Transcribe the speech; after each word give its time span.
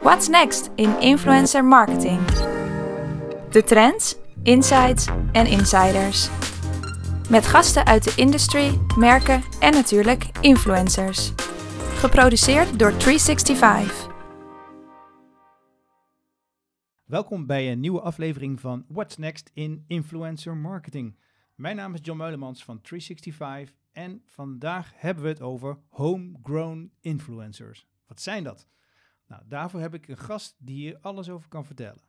What's 0.00 0.28
next 0.28 0.70
in 0.74 1.00
influencer 1.00 1.64
marketing? 1.64 2.20
De 3.50 3.62
trends, 3.64 4.16
insights 4.42 5.06
en 5.32 5.46
insiders. 5.46 6.28
Met 7.30 7.46
gasten 7.46 7.86
uit 7.86 8.04
de 8.04 8.12
industry, 8.16 8.78
merken 8.98 9.42
en 9.60 9.72
natuurlijk 9.72 10.24
influencers. 10.40 11.32
Geproduceerd 11.94 12.78
door 12.78 12.96
365. 12.96 14.10
Welkom 17.04 17.46
bij 17.46 17.72
een 17.72 17.80
nieuwe 17.80 18.00
aflevering 18.00 18.60
van 18.60 18.84
What's 18.88 19.16
Next 19.16 19.50
in 19.54 19.84
Influencer 19.86 20.56
Marketing. 20.56 21.18
Mijn 21.54 21.76
naam 21.76 21.94
is 21.94 22.00
John 22.02 22.18
Meulemans 22.18 22.64
van 22.64 22.80
365 22.80 23.76
en 23.92 24.22
vandaag 24.26 24.92
hebben 24.96 25.22
we 25.22 25.28
het 25.28 25.40
over 25.40 25.78
homegrown 25.88 26.92
influencers. 27.00 27.86
Wat 28.06 28.20
zijn 28.20 28.44
dat? 28.44 28.70
Nou, 29.32 29.44
daarvoor 29.46 29.80
heb 29.80 29.94
ik 29.94 30.08
een 30.08 30.16
gast 30.16 30.56
die 30.58 30.76
hier 30.76 30.98
alles 31.00 31.30
over 31.30 31.48
kan 31.48 31.66
vertellen. 31.66 32.00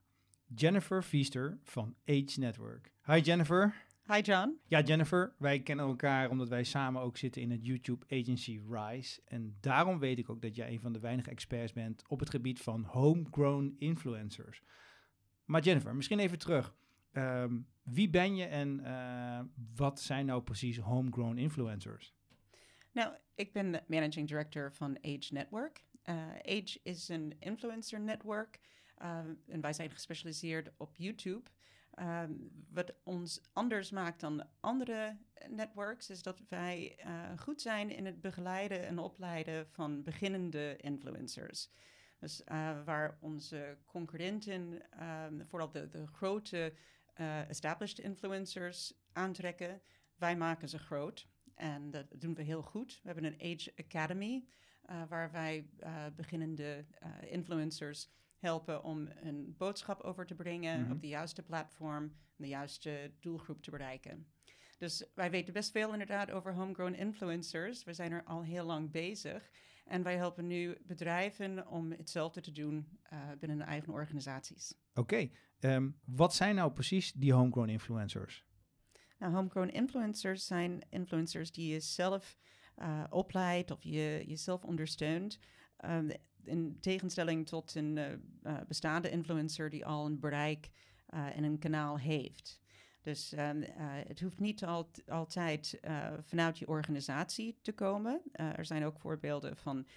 Jennifer 0.56 1.02
Feaster 1.02 1.58
van 1.64 1.96
Age 2.06 2.40
Network. 2.40 2.92
Hi 3.06 3.20
Jennifer. 3.20 3.86
Hi 4.08 4.22
John. 4.22 4.60
Ja, 4.68 4.82
Jennifer, 4.82 5.36
wij 5.38 5.60
kennen 5.60 5.86
elkaar 5.86 6.30
omdat 6.30 6.50
wij 6.50 6.64
samen 6.64 7.02
ook 7.02 7.18
zitten 7.18 7.42
in 7.42 7.52
het 7.52 7.66
YouTube 7.66 8.06
Agency 8.10 8.62
Rise. 8.70 9.22
En 9.26 9.58
daarom 9.60 10.00
weet 10.00 10.18
ik 10.18 10.30
ook 10.30 10.42
dat 10.42 10.56
jij 10.56 10.72
een 10.72 10.80
van 10.80 10.94
de 10.94 11.00
weinige 11.00 11.30
experts 11.30 11.74
bent 11.74 12.04
op 12.08 12.20
het 12.20 12.30
gebied 12.30 12.62
van 12.62 12.84
homegrown 12.84 13.76
influencers. 13.78 14.62
Maar 15.46 15.62
Jennifer, 15.62 15.96
misschien 15.96 16.20
even 16.20 16.40
terug. 16.40 16.76
Ehm, 17.12 17.60
wie 17.84 18.10
ben 18.10 18.36
je 18.36 18.46
en 18.46 18.80
uh, 18.80 19.40
wat 19.76 20.00
zijn 20.00 20.26
nou 20.26 20.42
precies 20.42 20.78
homegrown 20.78 21.38
influencers? 21.38 22.14
Nou, 22.92 23.14
ik 23.36 23.54
ben 23.54 23.72
de 23.72 23.84
managing 23.88 24.28
director 24.28 24.74
van 24.74 24.98
Age 25.02 25.34
Network. 25.34 25.84
Uh, 26.10 26.16
Age 26.36 26.80
is 26.84 27.10
een 27.10 27.36
influencer 27.40 28.00
network 28.00 28.60
uh, 29.02 29.18
en 29.48 29.62
wij 29.62 29.74
zijn 29.74 29.92
gespecialiseerd 29.92 30.72
op 30.78 30.96
YouTube. 30.96 31.50
Um, 32.00 32.52
wat 32.70 32.94
ons 33.04 33.42
anders 33.54 33.92
maakt 33.92 34.20
dan 34.20 34.48
andere 34.60 35.18
networks 35.48 36.10
is 36.10 36.24
dat 36.24 36.42
wij 36.50 37.00
uh, 37.06 37.40
goed 37.40 37.62
zijn 37.62 37.90
in 37.90 38.06
het 38.06 38.22
begeleiden 38.22 38.86
en 38.86 39.00
opleiden 39.00 39.68
van 39.68 40.04
beginnende 40.04 40.76
influencers. 40.78 41.70
Dus 42.20 42.42
waar 42.86 43.18
onze 43.20 43.78
concurrenten, 43.86 44.82
um, 45.04 45.46
vooral 45.46 45.72
de, 45.72 45.90
de 45.90 46.08
grote 46.08 46.74
established 47.48 48.00
influencers 48.00 48.94
aantrekken, 49.12 49.82
wij 50.16 50.38
maken 50.38 50.70
ze 50.70 50.80
groot. 50.80 51.28
En 51.56 51.92
dat 51.92 52.06
doen 52.16 52.34
we 52.34 52.42
heel 52.42 52.62
goed. 52.62 53.00
We 53.04 53.12
hebben 53.12 53.24
een 53.24 53.54
Age 53.56 53.74
Academy, 53.76 54.46
waar 55.10 55.32
wij 55.32 55.70
beginnende 56.16 56.86
influencers 57.30 58.10
helpen 58.38 58.84
om 58.84 59.08
een 59.22 59.56
boodschap 59.58 60.02
over 60.02 60.26
te 60.26 60.36
brengen 60.36 60.78
mm 60.78 60.84
-hmm. 60.84 60.92
op 60.92 61.02
de 61.02 61.08
juiste 61.08 61.44
platform, 61.44 62.16
de 62.36 62.48
juiste 62.48 63.12
doelgroep 63.20 63.62
te 63.62 63.72
bereiken. 63.72 64.28
Dus 64.78 65.06
wij 65.16 65.32
weten 65.32 65.54
best 65.54 65.72
veel 65.72 65.92
inderdaad 65.92 66.32
over 66.32 66.54
homegrown 66.54 66.94
influencers. 66.94 67.84
We 67.84 67.94
zijn 67.94 68.12
er 68.12 68.24
al 68.24 68.44
heel 68.44 68.66
lang 68.66 68.92
bezig. 68.92 69.50
En 69.86 70.04
wij 70.04 70.16
helpen 70.16 70.48
nu 70.48 70.78
bedrijven 70.82 71.68
om 71.68 71.92
hetzelfde 71.92 72.42
te 72.42 72.52
doen 72.52 73.00
uh, 73.14 73.20
binnen 73.40 73.58
de 73.58 73.64
eigen 73.64 73.94
organisaties. 73.94 74.76
Oké, 74.94 75.00
okay. 75.00 75.76
um, 75.76 76.00
wat 76.06 76.36
zijn 76.36 76.56
nou 76.56 76.72
precies 76.72 77.14
die 77.14 77.34
homegrown 77.34 77.70
influencers? 77.70 78.46
Nou, 79.18 79.34
homegrown 79.34 79.70
influencers 79.70 80.46
zijn 80.46 80.86
influencers 80.90 81.52
die 81.52 81.74
je 81.74 81.80
zelf 81.80 82.38
uh, 82.78 83.04
opleidt 83.10 83.72
of 83.72 83.84
je 83.84 84.24
jezelf 84.28 84.64
ondersteunt. 84.64 85.40
Um, 85.86 86.12
in 86.44 86.78
tegenstelling 86.80 87.48
tot 87.48 87.76
een 87.76 87.98
uh, 87.98 88.06
uh, 88.44 88.58
bestaande 88.68 89.10
influencer 89.10 89.70
die 89.70 89.86
al 89.86 90.06
een 90.06 90.20
bereik 90.20 90.70
en 91.08 91.44
een 91.44 91.60
kanaal 91.60 92.00
heeft. 92.00 92.62
Dus 93.02 93.32
um, 93.32 93.64
het 94.08 94.20
hoeft 94.20 94.40
niet 94.40 94.64
al, 94.64 94.90
altijd 95.08 95.80
vanuit 96.22 96.60
je 96.60 96.68
organisatie 96.68 97.58
te 97.62 97.72
komen. 97.72 98.22
er 98.32 98.66
zijn 98.66 98.86
ook 98.86 99.00
voorbeelden 99.00 99.58
van, 99.58 99.88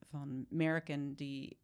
van 0.00 0.46
merken 0.48 1.14
die, 1.14 1.58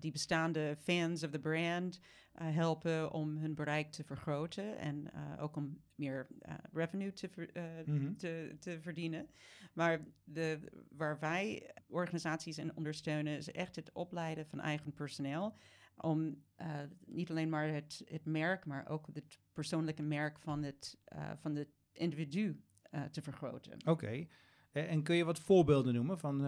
die 0.00 0.12
bestaande 0.12 0.76
fans 0.82 1.22
of 1.22 1.30
the 1.30 1.38
brand 1.38 2.00
helpen 2.32 3.12
om 3.12 3.36
hun 3.36 3.54
bereik 3.54 3.92
te 3.92 4.04
vergroten 4.04 4.78
en 4.78 5.10
ook 5.38 5.56
om 5.56 5.82
meer 5.94 6.26
revenue 6.72 7.12
te, 7.12 7.28
ver, 7.28 7.50
mm 7.86 7.98
-hmm. 7.98 8.16
te, 8.16 8.56
te 8.58 8.80
verdienen. 8.80 9.28
Maar 9.72 10.00
de, 10.24 10.58
waar 10.88 11.18
wij 11.18 11.70
organisaties 11.88 12.58
in 12.58 12.76
ondersteunen, 12.76 13.36
is 13.36 13.50
echt 13.52 13.76
het 13.76 13.92
opleiden 13.92 14.46
van 14.46 14.60
eigen 14.60 14.94
personeel. 14.94 15.56
Om 15.96 16.42
uh, 16.60 16.80
niet 17.06 17.30
alleen 17.30 17.48
maar 17.48 17.68
het, 17.68 18.02
het 18.04 18.24
merk, 18.24 18.66
maar 18.66 18.88
ook 18.88 19.06
het 19.12 19.38
persoonlijke 19.52 20.02
merk 20.02 20.38
van 20.38 20.62
het, 20.62 20.98
uh, 21.14 21.30
van 21.36 21.54
het 21.54 21.68
individu 21.92 22.62
uh, 22.90 23.02
te 23.02 23.22
vergroten. 23.22 23.72
Oké. 23.72 23.90
Okay. 23.90 24.28
En 24.70 25.02
kun 25.02 25.16
je 25.16 25.24
wat 25.24 25.40
voorbeelden 25.40 25.94
noemen 25.94 26.18
van 26.18 26.40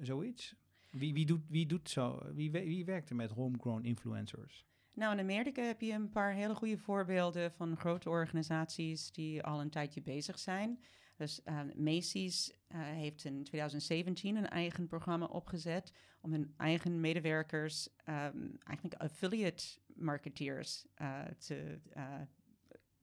zoiets? 0.00 0.56
Wie, 0.92 1.14
wie, 1.14 1.26
doet, 1.26 1.42
wie 1.48 1.66
doet 1.66 1.90
zo? 1.90 2.20
Wie, 2.34 2.50
wie 2.50 2.84
werkt 2.84 3.10
er 3.10 3.16
met 3.16 3.30
homegrown 3.30 3.84
influencers? 3.84 4.66
Nou, 4.94 5.12
in 5.12 5.20
Amerika 5.20 5.62
heb 5.62 5.80
je 5.80 5.92
een 5.92 6.10
paar 6.10 6.32
hele 6.32 6.54
goede 6.54 6.78
voorbeelden 6.78 7.52
van 7.52 7.76
grote 7.76 8.08
organisaties 8.08 9.12
die 9.12 9.42
al 9.42 9.60
een 9.60 9.70
tijdje 9.70 10.02
bezig 10.02 10.38
zijn. 10.38 10.82
Dus 11.16 11.40
uh, 11.44 11.60
Macy's 11.76 12.52
uh, 12.68 12.80
heeft 12.80 13.24
in 13.24 13.44
2017 13.44 14.36
een 14.36 14.48
eigen 14.48 14.86
programma 14.86 15.26
opgezet 15.26 15.92
om 16.20 16.32
hun 16.32 16.54
eigen 16.56 17.00
medewerkers, 17.00 17.88
um, 18.08 18.58
eigenlijk 18.58 19.02
affiliate 19.02 19.64
marketeers, 19.94 20.86
uh, 21.02 21.20
te, 21.38 21.80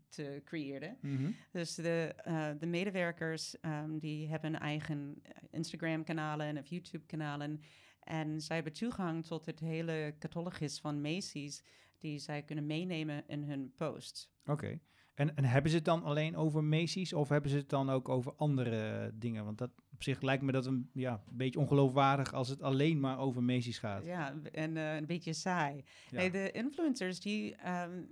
te 0.09 0.41
creëren. 0.45 0.97
Mm 1.01 1.17
-hmm. 1.17 1.35
Dus 1.51 1.75
de, 1.75 2.15
de 2.59 2.65
medewerkers 2.65 3.55
um, 3.61 3.99
die 3.99 4.27
hebben 4.27 4.59
eigen 4.59 5.21
Instagram-kanalen 5.51 6.57
of 6.57 6.67
YouTube-kanalen. 6.67 7.61
En 7.99 8.41
zij 8.41 8.55
hebben 8.55 8.73
toegang 8.73 9.25
tot 9.25 9.45
het 9.45 9.59
hele 9.59 10.15
catalogus 10.19 10.79
van 10.79 11.01
Macy's, 11.01 11.63
die 11.97 12.19
zij 12.19 12.43
kunnen 12.43 12.65
meenemen 12.65 13.23
in 13.27 13.43
hun 13.43 13.73
posts. 13.75 14.31
Oké. 14.41 14.51
Okay. 14.51 14.79
En, 15.13 15.35
en 15.35 15.43
hebben 15.45 15.71
ze 15.71 15.77
het 15.77 15.85
dan 15.85 16.03
alleen 16.03 16.35
over 16.35 16.63
Macy's 16.63 17.13
of 17.13 17.29
hebben 17.29 17.51
ze 17.51 17.57
het 17.57 17.69
dan 17.69 17.89
ook 17.89 18.09
over 18.09 18.33
andere 18.35 19.11
dingen? 19.13 19.45
Want 19.45 19.57
dat 19.57 19.71
op 19.99 20.05
zich 20.05 20.21
lijkt 20.21 20.43
me 20.43 20.51
dat 20.51 20.65
een, 20.65 20.89
ja, 20.93 21.11
een 21.29 21.37
beetje 21.37 21.59
ongeloofwaardig 21.59 22.33
als 22.33 22.49
het 22.49 22.61
alleen 22.61 22.99
maar 22.99 23.19
over 23.19 23.43
Macy's 23.43 23.77
gaat. 23.77 24.05
Ja, 24.05 24.33
en 24.51 24.75
uh, 24.75 24.95
een 24.95 25.05
beetje 25.05 25.33
saai. 25.33 25.83
Ja. 26.09 26.17
Nee, 26.17 26.31
de 26.31 26.51
influencers 26.51 27.19
die, 27.19 27.55
um, 27.67 28.07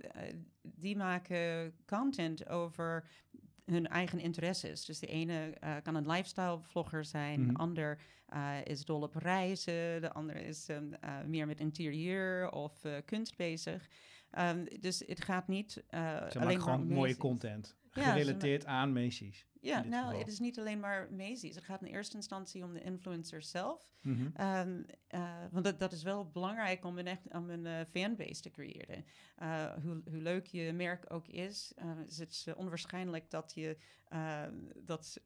die 0.62 0.96
maken 0.96 1.74
content 1.86 2.48
over 2.48 3.04
hun 3.64 3.86
eigen 3.86 4.20
interesses. 4.20 4.84
Dus 4.84 4.98
de 4.98 5.06
ene 5.06 5.54
uh, 5.64 5.76
kan 5.82 5.94
een 5.94 6.06
lifestyle 6.06 6.58
vlogger 6.60 7.04
zijn, 7.04 7.38
mm-hmm. 7.40 7.54
de 7.54 7.60
ander 7.60 7.98
uh, 8.34 8.64
is 8.64 8.84
dol 8.84 9.02
op 9.02 9.14
reizen, 9.14 10.00
de 10.00 10.12
ander 10.12 10.36
is 10.36 10.68
um, 10.68 10.92
uh, 11.04 11.20
meer 11.26 11.46
met 11.46 11.60
interieur 11.60 12.50
of 12.50 12.82
kunst 13.04 13.36
bezig. 13.36 13.88
Um, 14.38 14.64
dus 14.80 15.02
het 15.06 15.24
gaat 15.24 15.48
niet 15.48 15.84
uh, 15.90 16.16
alleen 16.38 16.60
gewoon 16.60 16.86
maar 16.86 16.96
mooie 16.96 17.16
content. 17.16 17.76
Gerelateerd 17.90 18.62
ja, 18.62 18.68
aan 18.68 18.92
Macy's. 18.92 19.46
Ja, 19.60 19.82
nou, 19.82 20.04
geval. 20.04 20.18
het 20.18 20.28
is 20.28 20.38
niet 20.38 20.58
alleen 20.58 20.80
maar 20.80 21.12
Macy's. 21.12 21.54
Het 21.54 21.64
gaat 21.64 21.82
in 21.82 21.88
eerste 21.88 22.16
instantie 22.16 22.64
om 22.64 22.72
de 22.72 22.82
influencer 22.82 23.42
zelf. 23.42 23.90
Mm 24.02 24.14
-hmm. 24.16 24.46
um, 24.46 24.84
uh, 25.14 25.44
want 25.50 25.64
dat, 25.64 25.78
dat 25.78 25.92
is 25.92 26.02
wel 26.02 26.30
belangrijk 26.30 26.84
om 26.84 26.98
een, 26.98 27.06
echt, 27.06 27.22
om 27.32 27.50
een 27.50 27.64
uh, 27.64 27.80
fanbase 27.90 28.40
te 28.42 28.50
creëren. 28.50 29.04
Uh, 29.42 29.72
hoe, 29.82 30.02
hoe 30.10 30.22
leuk 30.22 30.46
je 30.46 30.72
merk 30.72 31.12
ook 31.12 31.28
is, 31.28 31.74
is 32.06 32.18
het 32.18 32.54
onwaarschijnlijk 32.56 33.30
dat 33.30 33.52
je 33.54 33.76
dat 34.76 35.20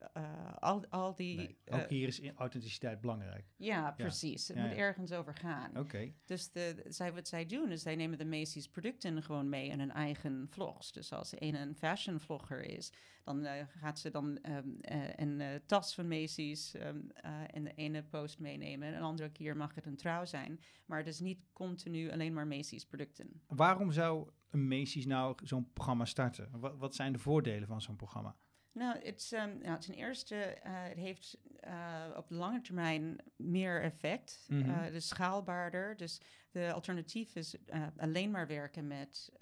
al, 0.59 0.87
al 0.89 1.15
die... 1.15 1.37
Nee, 1.37 1.59
ook 1.65 1.89
hier 1.89 2.09
is 2.09 2.23
authenticiteit 2.37 3.01
belangrijk. 3.01 3.45
Ja, 3.57 3.91
precies. 3.91 4.47
Ja. 4.47 4.55
Het 4.55 4.63
ja, 4.63 4.69
moet 4.69 4.79
ergens 4.79 5.13
over 5.13 5.35
gaan. 5.35 5.71
Oké. 5.71 5.81
Okay. 5.81 6.15
Dus 6.25 6.53
de, 6.53 6.85
zij, 6.89 7.13
wat 7.13 7.29
zij 7.29 7.47
doen, 7.47 7.71
is 7.71 7.83
zij 7.83 7.97
nemen 7.97 8.19
de 8.19 8.25
Macy's 8.25 8.69
producten 8.69 9.23
gewoon 9.23 9.49
mee 9.49 9.69
in 9.69 9.79
hun 9.79 9.93
eigen 9.93 10.47
vlogs. 10.51 10.93
Dus 10.93 11.13
als 11.13 11.33
een 11.39 11.55
een 11.55 11.75
fashion 11.77 12.21
vlogger 12.21 12.65
is, 12.65 12.93
dan 13.25 13.47
gaat 13.79 13.99
ze 13.99 14.11
dan 14.11 14.39
um, 14.49 14.79
uh, 14.93 15.09
een 15.17 15.61
tas 15.67 15.95
van 15.95 16.09
Macy's 16.09 16.75
um, 16.75 17.11
uh, 17.25 17.41
in 17.53 17.65
de 17.65 17.75
ene 17.75 18.03
post 18.03 18.39
meenemen. 18.39 18.89
En 18.89 18.95
een 18.95 19.03
andere 19.03 19.31
keer 19.31 19.57
mag 19.57 19.72
het 19.75 19.87
een 19.87 19.97
trouw 19.97 20.25
zijn. 20.25 20.61
Maar 20.87 20.99
het 20.99 21.07
is 21.07 21.21
niet 21.21 21.47
continu 21.53 22.11
alleen 22.11 22.33
maar 22.33 22.47
Macy's 22.47 22.85
producten. 22.85 23.43
Waarom 23.47 23.93
zou 23.93 24.31
een 24.51 24.69
Macy's 24.69 25.07
nou 25.07 25.35
zo'n 25.45 25.73
programma 25.73 26.05
starten? 26.05 26.49
Wat, 26.61 26.77
wat 26.77 26.95
zijn 26.95 27.13
de 27.13 27.19
voordelen 27.19 27.69
van 27.69 27.81
zo'n 27.81 27.97
programma? 27.97 28.37
Nou, 28.75 28.99
het, 29.05 29.31
um, 29.35 29.59
nou, 29.63 29.81
ten 29.81 29.95
eerste, 29.95 30.35
uh, 30.35 30.63
het 30.65 30.99
heeft 30.99 31.39
uh, 31.65 32.05
op 32.17 32.29
de 32.29 32.35
lange 32.35 32.61
termijn 32.61 33.19
meer 33.37 33.83
effect, 33.83 34.47
mm 34.49 34.63
-hmm. 34.63 34.93
dus 34.93 35.09
schaalbaarder. 35.09 35.97
Dus 35.97 36.21
de 36.51 36.73
alternatief 36.73 37.35
is 37.35 37.57
alleen 37.97 38.31
maar 38.31 38.47
werken 38.47 38.87
met 38.87 39.33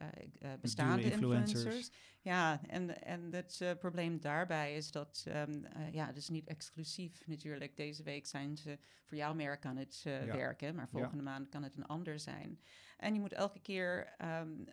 bestaande 0.60 1.02
influencers. 1.02 1.64
influencers. 1.64 1.90
Ja, 2.20 2.60
en, 2.66 3.02
en 3.02 3.32
het 3.34 3.76
probleem 3.78 4.20
daarbij 4.20 4.76
is 4.76 4.90
dat, 4.90 5.24
um, 5.48 5.66
ja, 5.92 6.06
het 6.06 6.16
is 6.16 6.28
niet 6.28 6.46
exclusief 6.46 7.26
natuurlijk. 7.26 7.76
Deze 7.76 8.02
week 8.02 8.26
zijn 8.26 8.56
ze 8.56 8.78
voor 9.04 9.16
jouw 9.16 9.34
merk 9.34 9.64
aan 9.64 9.76
het 9.76 10.00
ja. 10.04 10.24
werken, 10.24 10.74
maar 10.74 10.88
volgende 10.88 11.24
ja. 11.24 11.30
maand 11.30 11.48
kan 11.48 11.62
het 11.62 11.76
een 11.76 11.86
ander 11.86 12.18
zijn. 12.18 12.60
En 12.96 13.14
je 13.14 13.20
moet 13.20 13.32
elke 13.32 13.60
keer 13.60 14.14
um, 14.40 14.64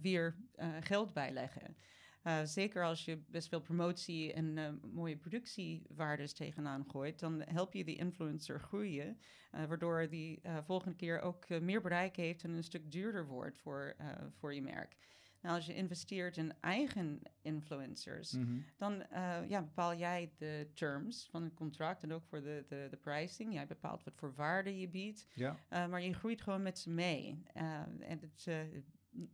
weer 0.00 0.36
geld 0.80 1.12
bijleggen. 1.12 1.76
Uh, 2.26 2.40
zeker 2.44 2.84
als 2.84 3.04
je 3.04 3.18
best 3.28 3.48
veel 3.48 3.60
promotie 3.60 4.32
en 4.32 4.56
uh, 4.56 4.68
mooie 4.92 5.16
productiewaardes 5.16 6.32
tegenaan 6.32 6.84
gooit, 6.90 7.18
dan 7.18 7.42
help 7.44 7.72
je 7.72 7.84
die 7.84 7.96
influencer 7.96 8.60
groeien, 8.60 9.18
uh, 9.54 9.64
waardoor 9.64 10.08
die 10.08 10.40
volgende 10.64 10.96
keer 10.96 11.20
ook 11.20 11.48
meer 11.48 11.80
bereik 11.80 12.16
heeft 12.16 12.44
en 12.44 12.50
een 12.50 12.64
stuk 12.64 12.90
duurder 12.90 13.26
wordt 13.26 13.58
voor, 13.58 13.96
voor 14.38 14.54
je 14.54 14.62
merk. 14.62 14.96
Nou, 15.40 15.56
als 15.56 15.66
je 15.66 15.74
investeert 15.74 16.36
in 16.36 16.52
eigen 16.60 17.20
influencers, 17.42 18.32
mm 18.32 18.44
-hmm. 18.44 18.64
dan 18.76 19.04
ja, 19.48 19.62
bepaal 19.62 19.94
jij 19.94 20.32
de 20.36 20.70
terms 20.74 21.28
van 21.30 21.42
het 21.42 21.54
contract 21.54 22.02
en 22.02 22.12
ook 22.12 22.24
voor 22.24 22.42
de, 22.42 22.64
de, 22.68 22.86
de 22.90 22.96
pricing. 22.96 23.52
Jij 23.52 23.66
bepaalt 23.66 24.04
wat 24.04 24.16
voor 24.16 24.34
waarde 24.34 24.78
je 24.78 24.88
biedt, 24.88 25.26
ja. 25.34 25.56
maar 25.68 26.02
je 26.02 26.14
groeit 26.14 26.42
gewoon 26.42 26.62
met 26.62 26.78
ze 26.78 26.90
mee. 26.90 27.42
en 27.52 28.20
het 28.20 28.48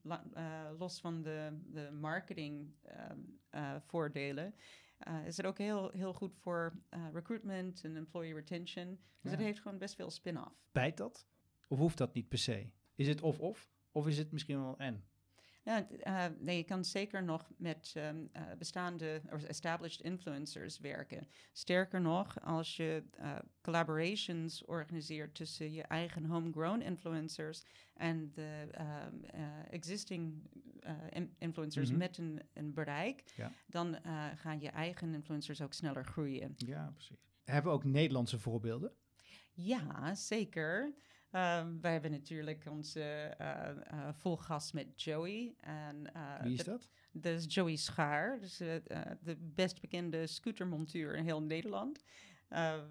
uh, 0.05 0.71
los 0.79 1.01
van 1.01 1.23
de, 1.23 1.59
de 1.73 1.91
marketing 1.91 2.75
um, 3.11 3.41
uh, 3.55 3.77
voordelen, 3.81 4.55
uh, 5.09 5.27
is 5.27 5.37
het 5.37 5.47
ook 5.47 5.59
heel, 5.59 5.91
heel 5.91 6.13
goed 6.13 6.37
voor 6.37 6.73
recruitment 7.13 7.85
en 7.85 7.97
employee 7.97 8.35
retention. 8.35 8.87
Dus 8.87 9.31
ja. 9.31 9.31
het 9.31 9.47
heeft 9.47 9.61
gewoon 9.61 9.79
best 9.79 9.95
veel 9.95 10.11
spin-off. 10.11 10.65
Bijt 10.73 10.97
dat? 10.97 11.27
Of 11.69 11.79
hoeft 11.79 11.99
dat 11.99 12.15
niet 12.15 12.29
per 12.29 12.39
se? 12.39 12.71
Is 12.95 13.09
het 13.09 13.21
of-of? 13.21 13.71
Of 13.93 14.07
is 14.07 14.19
het 14.19 14.33
misschien 14.33 14.61
wel 14.61 14.79
en? 14.79 15.05
Nou, 15.65 15.85
uh, 16.07 16.25
nee, 16.39 16.57
je 16.57 16.65
kan 16.65 16.85
zeker 16.85 17.23
nog 17.23 17.51
met 17.57 17.95
um, 17.97 18.31
uh, 18.37 18.43
bestaande 18.59 19.23
of 19.33 19.45
established 19.45 20.01
influencers 20.01 20.79
werken. 20.79 21.29
Sterker 21.53 22.01
nog, 22.01 22.41
als 22.41 22.77
je 22.77 23.03
uh, 23.21 23.39
collaborations 23.61 24.65
organiseert 24.65 25.35
tussen 25.35 25.73
je 25.73 25.83
eigen 25.83 26.25
homegrown 26.25 26.81
influencers 26.81 27.63
en 27.95 28.31
de 28.33 28.69
um, 28.81 29.25
existing 29.71 30.51
influencers 31.39 31.87
mm 31.87 31.91
-hmm. 31.91 32.03
met 32.03 32.19
een, 32.19 32.43
een 32.53 32.75
bereik, 32.75 33.25
ja. 33.37 33.53
dan 33.67 33.99
gaan 34.35 34.61
je 34.61 34.69
eigen 34.69 35.15
influencers 35.15 35.61
ook 35.61 35.73
sneller 35.73 36.05
groeien. 36.05 36.55
Ja, 36.57 36.91
precies. 36.95 37.31
Hebben 37.45 37.73
we 37.73 37.79
ook 37.79 37.85
Nederlandse 37.85 38.39
voorbeelden? 38.39 38.93
Ja, 39.53 40.15
zeker. 40.15 40.95
Um, 41.35 41.81
wij 41.81 41.93
hebben 41.93 42.11
natuurlijk 42.11 42.67
onze 42.71 43.35
uh, 43.41 43.69
uh, 43.93 44.09
volgas 44.13 44.73
met 44.73 45.03
Joey. 45.03 45.55
En, 45.61 46.11
uh, 46.17 46.43
Wie 46.43 46.53
is 46.55 46.65
dat? 46.65 46.89
Dat 47.13 47.39
is 47.39 47.55
Joey 47.55 47.77
Schaar, 47.77 48.41
dus, 48.41 48.57
de 48.57 49.37
best 49.41 49.81
bekende 49.81 50.27
scootermontuur 50.27 51.17
in 51.17 51.25
heel 51.25 51.43
Nederland. 51.43 52.03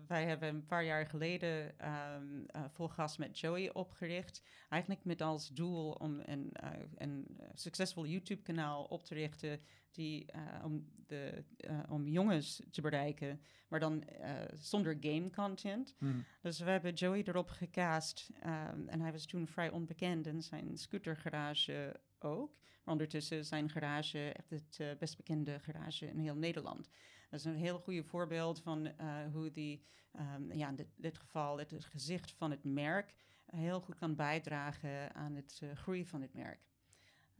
Wij 0.07 0.25
hebben 0.25 0.49
een 0.49 0.65
paar 0.65 0.83
jaar 0.83 1.05
geleden 1.05 1.75
um, 2.15 2.45
volgas 2.69 3.17
met 3.17 3.39
Joey 3.39 3.73
opgericht. 3.73 4.43
Eigenlijk 4.69 5.03
met 5.05 5.21
als 5.21 5.49
doel 5.49 5.91
om 5.91 6.19
een, 6.25 6.51
een 6.95 7.39
succesvol 7.53 8.05
YouTube-kanaal 8.05 8.83
op 8.83 9.03
te 9.03 9.13
richten 9.13 9.59
die, 9.91 10.25
uh, 10.35 10.65
om, 10.65 10.85
de, 11.07 11.43
uh, 11.57 11.79
om 11.89 12.07
jongens 12.07 12.61
te 12.71 12.81
bereiken, 12.81 13.41
maar 13.67 13.79
dan 13.79 14.03
uh, 14.21 14.29
zonder 14.53 14.97
game 14.99 15.29
content. 15.29 15.95
Mm. 15.99 16.25
Dus 16.41 16.59
we 16.59 16.69
hebben 16.69 16.93
Joey 16.93 17.23
erop 17.23 17.49
gecast 17.49 18.29
um, 18.45 18.87
en 18.87 19.01
hij 19.01 19.11
was 19.11 19.25
toen 19.25 19.47
vrij 19.47 19.69
onbekend 19.69 20.27
en 20.27 20.41
zijn 20.41 20.77
scootergarage 20.77 21.99
ook. 22.19 22.59
Maar 22.83 22.93
ondertussen 22.93 23.45
zijn 23.45 23.69
garage 23.69 24.31
echt 24.33 24.49
het 24.49 24.99
best 24.99 25.17
bekende 25.17 25.59
garage 25.59 26.07
in 26.07 26.19
heel 26.19 26.35
Nederland. 26.35 26.89
Dat 27.31 27.39
is 27.39 27.45
een 27.45 27.55
heel 27.55 27.79
goede 27.79 28.03
voorbeeld 28.03 28.59
van 28.59 28.91
hoe 29.31 29.51
die, 29.51 29.83
um, 30.19 30.53
ja, 30.53 30.69
in 30.69 30.75
dit, 30.75 30.87
dit 30.95 31.17
geval 31.17 31.57
het, 31.57 31.71
het, 31.71 31.85
gezicht 31.85 32.31
van 32.31 32.51
het 32.51 32.63
merk 32.63 33.13
heel 33.45 33.81
goed 33.81 33.95
kan 33.95 34.15
bijdragen 34.15 35.13
aan 35.15 35.35
het 35.35 35.61
groei 35.75 36.05
van 36.05 36.21
het 36.21 36.33
merk. 36.33 36.59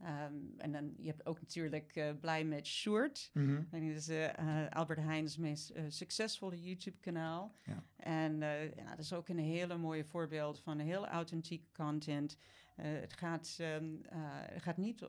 Um, 0.00 0.54
en 0.58 0.72
dan, 0.72 0.94
je 0.98 1.06
hebt 1.06 1.26
ook 1.26 1.40
natuurlijk 1.40 1.96
uh, 1.96 2.10
Blij 2.20 2.44
met 2.44 2.66
Short. 2.66 3.30
Mm 3.32 3.44
-hmm. 3.44 3.66
Dat 3.70 3.80
is 3.80 4.08
uh, 4.08 4.68
Albert 4.68 4.98
Heijn's 4.98 5.36
meest 5.36 5.72
succesvolle 5.88 6.62
YouTube-kanaal. 6.62 7.54
Ja. 7.64 7.84
En 7.96 8.38
ja, 8.76 8.90
dat 8.90 8.98
is 8.98 9.12
ook 9.12 9.28
een 9.28 9.38
hele 9.38 9.76
mooie 9.76 10.04
voorbeeld 10.04 10.60
van 10.60 10.78
heel 10.78 11.06
authentieke 11.06 11.72
content. 11.72 12.38
het, 12.76 13.12
gaat, 13.12 13.58
um, 13.60 14.00
het 14.06 14.62
gaat 14.62 14.76
niet 14.76 15.08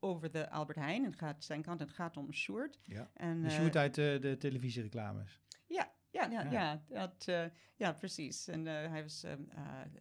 over 0.00 0.30
de 0.30 0.50
Albert 0.50 0.78
Heijn. 0.78 1.04
Het 1.04 1.16
gaat, 1.16 1.44
zijn 1.44 1.64
content 1.64 1.92
gaat 1.92 2.16
om 2.16 2.32
Short. 2.32 2.78
Ja. 2.82 3.10
En, 3.14 3.42
de 3.42 3.50
Short 3.50 3.76
uit 3.76 3.94
de, 3.94 4.18
de 4.20 4.36
televisiereclames. 4.36 5.40
Ja, 5.66 5.92
ja, 6.10 6.30
ja, 6.30 6.42
ja. 6.42 6.50
ja, 6.50 6.82
dat, 6.88 7.26
uh, 7.28 7.44
ja 7.76 7.92
precies. 7.92 8.48
En 8.48 8.66
uh, 8.66 8.72
hij, 8.72 9.02
was, 9.02 9.24
uh, 9.24 9.32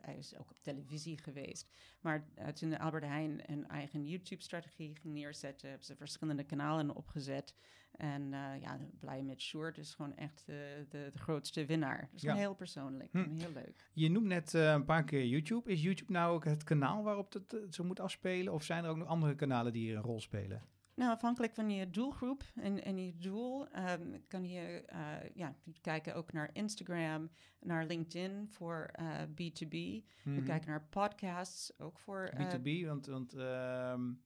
hij 0.02 0.16
is 0.18 0.38
ook 0.38 0.50
op 0.50 0.60
televisie 0.62 1.18
geweest. 1.18 1.72
Maar 2.02 2.28
toen 2.54 2.78
Albert 2.78 3.04
Heijn 3.04 3.52
een 3.52 3.68
eigen 3.68 4.06
YouTube-strategie 4.08 4.96
ging 4.96 5.14
neerzetten, 5.14 5.70
hebben 5.70 5.86
ze 5.86 5.96
verschillende 5.96 6.44
kanalen 6.44 6.96
opgezet. 6.96 7.56
En 7.92 8.30
ja, 8.60 8.80
blij 9.00 9.24
met 9.24 9.42
Short 9.42 9.78
is 9.78 9.94
gewoon 9.94 10.16
echt 10.16 10.44
de, 10.46 10.86
de, 10.90 11.12
grootste 11.14 11.66
winnaar. 11.66 12.00
Dat 12.00 12.10
is 12.14 12.22
ja. 12.22 12.36
heel 12.36 12.56
persoonlijk 12.56 13.12
hm. 13.12 13.18
en 13.18 13.38
heel 13.38 13.52
leuk. 13.54 13.90
Je 13.94 14.10
noemt 14.10 14.28
net 14.28 14.54
een 14.54 14.86
paar 14.86 15.04
keer 15.04 15.26
YouTube. 15.26 15.72
Is 15.72 15.82
YouTube 15.82 16.12
nou 16.12 16.34
ook 16.34 16.46
het 16.46 16.64
kanaal 16.64 17.04
waarop 17.04 17.34
het 17.34 17.76
zo 17.76 17.84
moet 17.84 18.00
afspelen? 18.00 18.54
Of 18.54 18.64
zijn 18.64 18.84
er 18.84 18.90
ook 18.90 18.98
nog 18.98 19.08
andere 19.08 19.36
kanalen 19.36 19.74
die 19.74 19.82
hier 19.82 19.96
een 19.96 20.02
rol 20.02 20.22
spelen? 20.22 20.62
Nou, 21.00 21.12
afhankelijk 21.12 21.54
van 21.54 21.70
je 21.70 21.90
doelgroep 21.90 22.44
en, 22.56 22.84
en 22.84 23.06
je 23.06 23.18
doel 23.18 23.62
um, 23.62 24.24
kan 24.28 24.50
je 24.50 24.84
uh, 24.94 25.30
ja, 25.34 25.56
kijken 25.82 26.16
ook 26.16 26.32
naar 26.32 26.50
Instagram, 26.54 27.30
naar 27.60 27.86
LinkedIn 27.86 28.48
voor 28.50 28.90
uh, 29.00 29.22
B2B. 29.22 29.76
Mm 29.76 30.04
-hmm. 30.24 30.36
We 30.36 30.44
kijken 30.44 30.70
naar 30.70 30.88
podcasts 30.90 31.80
ook 31.80 32.00
voor... 32.00 32.32
Uh, 32.40 32.50
B2B, 32.50 32.86
want, 32.86 33.06
want 33.06 33.34
um, 33.34 34.22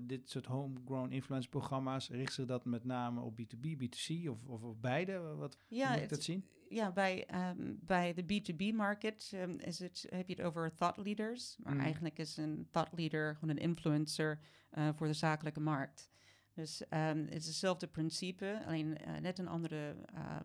dit 0.00 0.30
soort 0.30 0.46
homegrown 0.46 1.10
influence 1.10 1.48
programma's, 1.48 2.08
richten 2.08 2.34
ze 2.34 2.44
dat 2.44 2.64
met 2.64 2.84
name 2.84 3.20
op 3.20 3.40
B2B, 3.40 3.66
B2C 3.66 4.28
of, 4.28 4.44
of, 4.46 4.62
of 4.62 4.80
beide? 4.80 5.18
Wat 5.18 5.56
ja, 5.68 5.92
moet 5.92 6.02
ik 6.02 6.08
dat 6.08 6.22
zien? 6.22 6.44
Ja, 6.68 6.92
bij, 6.92 7.26
um, 7.50 7.78
bij 7.82 8.14
de 8.14 8.22
B2B-market 8.22 9.32
um, 9.34 9.58
is 9.58 9.78
het, 9.78 10.06
heb 10.10 10.28
je 10.28 10.34
het 10.34 10.44
over 10.44 10.74
thought 10.74 11.04
leaders. 11.04 11.56
Maar 11.62 11.74
mm. 11.74 11.80
eigenlijk 11.80 12.18
is 12.18 12.36
een 12.36 12.66
thought 12.70 12.98
leader 12.98 13.34
gewoon 13.34 13.56
een 13.56 13.62
influencer 13.62 14.40
uh, 14.78 14.88
voor 14.94 15.06
de 15.06 15.12
zakelijke 15.12 15.60
markt. 15.60 16.10
Dus 16.58 16.82
um, 16.82 17.24
het 17.24 17.34
is 17.34 17.46
hetzelfde 17.46 17.86
principe, 17.86 18.62
alleen 18.66 18.86
uh, 18.86 19.18
net 19.20 19.38
een 19.38 19.48
andere, 19.48 19.96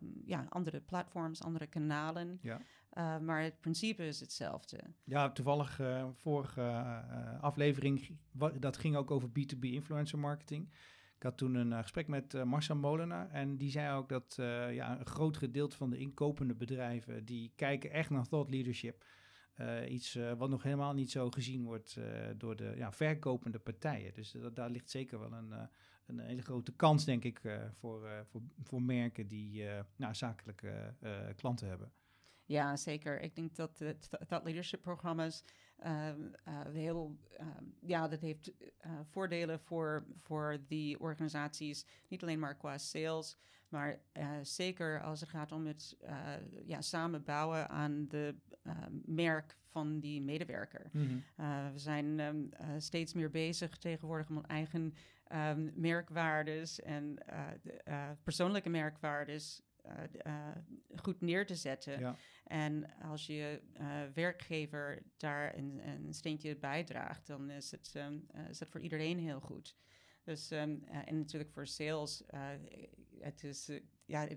um, 0.01 0.21
ja, 0.25 0.45
andere 0.49 0.81
platforms, 0.81 1.41
andere 1.41 1.67
kanalen. 1.67 2.39
Ja. 2.41 2.61
Uh, 2.93 3.19
maar 3.19 3.41
het 3.41 3.59
principe 3.59 4.05
is 4.05 4.19
hetzelfde. 4.19 4.79
Ja, 5.03 5.31
toevallig 5.31 5.79
uh, 5.79 6.05
vorige 6.13 6.61
aflevering, 7.41 8.17
dat 8.59 8.77
ging 8.77 8.95
ook 8.95 9.11
over 9.11 9.29
B2B 9.29 9.59
influencer 9.59 10.19
marketing. 10.19 10.69
Ik 11.15 11.23
had 11.23 11.37
toen 11.37 11.55
een 11.55 11.81
gesprek 11.81 12.07
met 12.07 12.43
Marcel 12.45 12.75
Molenaar 12.75 13.29
en 13.29 13.57
die 13.57 13.71
zei 13.71 13.97
ook 13.97 14.09
dat 14.09 14.33
ja, 14.71 14.99
een 14.99 15.05
groot 15.05 15.37
gedeelte 15.37 15.75
van 15.75 15.89
de 15.89 15.97
inkopende 15.97 16.55
bedrijven, 16.55 17.25
die 17.25 17.51
kijken 17.55 17.91
echt 17.91 18.09
naar 18.09 18.27
thought 18.27 18.49
leadership. 18.49 19.05
Uh, 19.57 19.91
iets 19.91 20.15
uh, 20.15 20.33
wat 20.33 20.49
nog 20.49 20.63
helemaal 20.63 20.93
niet 20.93 21.11
zo 21.11 21.31
gezien 21.31 21.63
wordt 21.63 21.95
uh, 21.99 22.05
door 22.37 22.55
de 22.55 22.73
ja, 22.77 22.91
verkopende 22.91 23.59
partijen. 23.59 24.13
Dus 24.13 24.35
daar 24.53 24.69
ligt 24.69 24.89
zeker 24.89 25.19
wel 25.19 25.33
een, 25.33 25.53
een 26.05 26.19
hele 26.19 26.41
grote 26.41 26.73
kans, 26.75 27.05
denk 27.05 27.23
ik, 27.23 27.41
voor, 27.79 28.25
voor, 28.29 28.41
voor 28.63 28.81
merken 28.81 29.27
die 29.27 29.65
nou, 29.95 30.15
zakelijke 30.15 30.95
klanten 31.35 31.67
hebben. 31.67 31.91
Ja, 32.45 32.75
zeker. 32.77 33.21
Ik 33.21 33.35
denk 33.35 33.55
dat 33.55 33.77
dat 34.27 34.43
leadership 34.43 34.81
programma's 34.81 35.43
heel, 36.71 37.17
ja, 37.79 38.07
dat 38.07 38.21
heeft 38.21 38.51
voordelen 39.03 39.59
voor, 39.59 40.05
voor 40.15 40.57
die 40.67 40.99
organisaties. 40.99 41.85
Niet 42.07 42.21
alleen 42.21 42.39
maar 42.39 42.57
qua 42.57 42.77
sales, 42.77 43.37
maar 43.73 43.99
uh, 44.17 44.29
zeker 44.41 45.01
als 45.01 45.19
het 45.19 45.29
gaat 45.29 45.51
om 45.51 45.65
het 45.65 45.97
uh, 46.03 46.33
ja, 46.65 46.81
samenbouwen 46.81 47.69
aan 47.69 48.07
de 48.07 48.35
uh, 48.63 48.73
merk 49.05 49.57
van 49.69 49.99
die 49.99 50.21
medewerker. 50.21 50.89
Mm 50.91 51.23
-hmm. 51.35 51.73
we 51.73 51.79
zijn 51.79 52.19
um, 52.19 52.49
steeds 52.77 53.13
meer 53.13 53.29
bezig 53.29 53.77
tegenwoordig 53.77 54.29
om 54.29 54.43
eigen 54.45 54.93
um, 55.33 55.71
merkwaardes 55.75 56.79
en 56.81 57.15
de, 57.61 57.81
persoonlijke 58.23 58.69
merkwaardes 58.69 59.61
goed 60.95 61.21
neer 61.21 61.45
te 61.45 61.55
zetten. 61.55 61.99
Ja. 61.99 62.15
En 62.43 62.97
als 63.01 63.25
je 63.25 63.61
werkgever 64.13 65.03
daar 65.17 65.57
een, 65.57 65.81
een 65.87 66.13
steentje 66.13 66.55
bijdraagt, 66.55 67.27
dan 67.27 67.49
is 67.49 67.71
het, 67.71 67.93
um, 67.97 68.27
is 68.49 68.59
het 68.59 68.69
voor 68.69 68.81
iedereen 68.81 69.19
heel 69.19 69.39
goed. 69.39 69.75
Dus, 70.23 70.51
um, 70.51 70.83
en 70.83 71.17
natuurlijk 71.17 71.51
voor 71.51 71.67
sales, 71.67 72.23
het, 73.19 73.43
is, 73.43 73.67
het 73.67 73.83
ja, 74.05 74.27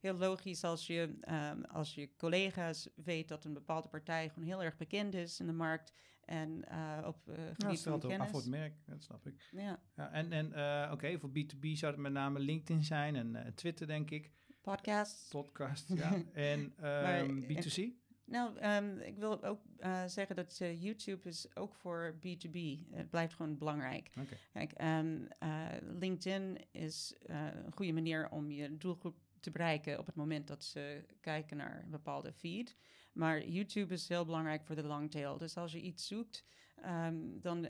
heel 0.00 0.14
logisch 0.14 0.64
als 0.64 0.86
je, 0.86 1.16
ehm, 1.20 1.62
als 1.62 1.94
je 1.94 2.16
collega's 2.16 2.88
weet 2.94 3.28
dat 3.28 3.44
een 3.44 3.52
bepaalde 3.52 3.88
partij 3.88 4.28
gewoon 4.28 4.48
heel 4.48 4.62
erg 4.62 4.76
bekend 4.76 5.14
is 5.14 5.40
in 5.40 5.46
de 5.46 5.52
markt 5.52 5.92
en 6.24 6.64
eh, 6.68 7.02
op 7.06 7.28
eh 7.28 7.36
Ja, 7.36 7.42
gebied 7.44 7.58
dat 7.68 7.80
van 7.82 7.92
ook 7.92 8.02
af 8.02 8.08
kennis. 8.08 8.30
voor 8.30 8.40
het 8.40 8.48
merk, 8.50 8.74
dat 8.86 9.02
snap 9.02 9.26
ik. 9.26 9.48
Ja, 9.52 9.82
Ja, 9.96 10.10
en 10.12 10.32
en 10.32 10.52
eh, 10.52 10.92
oké, 10.92 11.18
voor 11.18 11.30
B2B 11.30 11.60
zou 11.72 11.92
het 11.92 12.00
met 12.00 12.12
name 12.12 12.38
LinkedIn 12.38 12.84
zijn 12.84 13.16
en 13.16 13.36
eh, 13.36 13.52
Twitter, 13.52 13.86
denk 13.86 14.10
ik. 14.10 14.30
podcasts. 14.60 15.28
Podcast, 15.28 15.88
ja. 15.88 16.22
En 16.32 16.74
Maar 16.80 17.18
ehm, 17.20 17.38
in- 17.42 17.56
B2C? 17.62 18.03
Nou, 18.24 18.58
ehm, 18.58 18.98
ik 18.98 19.16
wil 19.18 19.44
ook 19.44 19.60
eh, 19.76 20.04
zeggen 20.06 20.36
dat 20.36 20.58
eh, 20.60 20.82
YouTube 20.82 21.28
is 21.28 21.56
ook 21.56 21.74
voor 21.74 22.14
B2B. 22.18 22.58
Het 22.90 23.10
blijft 23.10 23.34
gewoon 23.34 23.58
belangrijk. 23.58 24.10
Kijk, 24.52 24.72
ehm, 24.72 25.24
eh, 25.38 25.66
LinkedIn 25.80 26.58
is 26.70 27.14
een 27.26 27.72
goede 27.72 27.92
manier 27.92 28.30
om 28.30 28.50
je 28.50 28.76
doelgroep 28.76 29.16
te 29.40 29.50
bereiken 29.50 29.98
op 29.98 30.06
het 30.06 30.14
moment 30.14 30.46
dat 30.46 30.64
ze 30.64 31.04
kijken 31.20 31.56
naar 31.56 31.82
een 31.82 31.90
bepaalde 31.90 32.32
feed. 32.32 32.76
Maar 33.12 33.46
YouTube 33.48 33.94
is 33.94 34.08
heel 34.08 34.24
belangrijk 34.24 34.64
voor 34.64 34.74
de 34.74 34.84
long 34.84 35.10
tail. 35.10 35.38
Dus 35.38 35.56
als 35.56 35.72
je 35.72 35.80
iets 35.80 36.06
zoekt, 36.06 36.44
ehm, 36.76 37.16
dan 37.40 37.66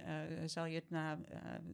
zal 0.47 0.65
je 0.65 0.75
het 0.75 0.91
na 0.91 1.19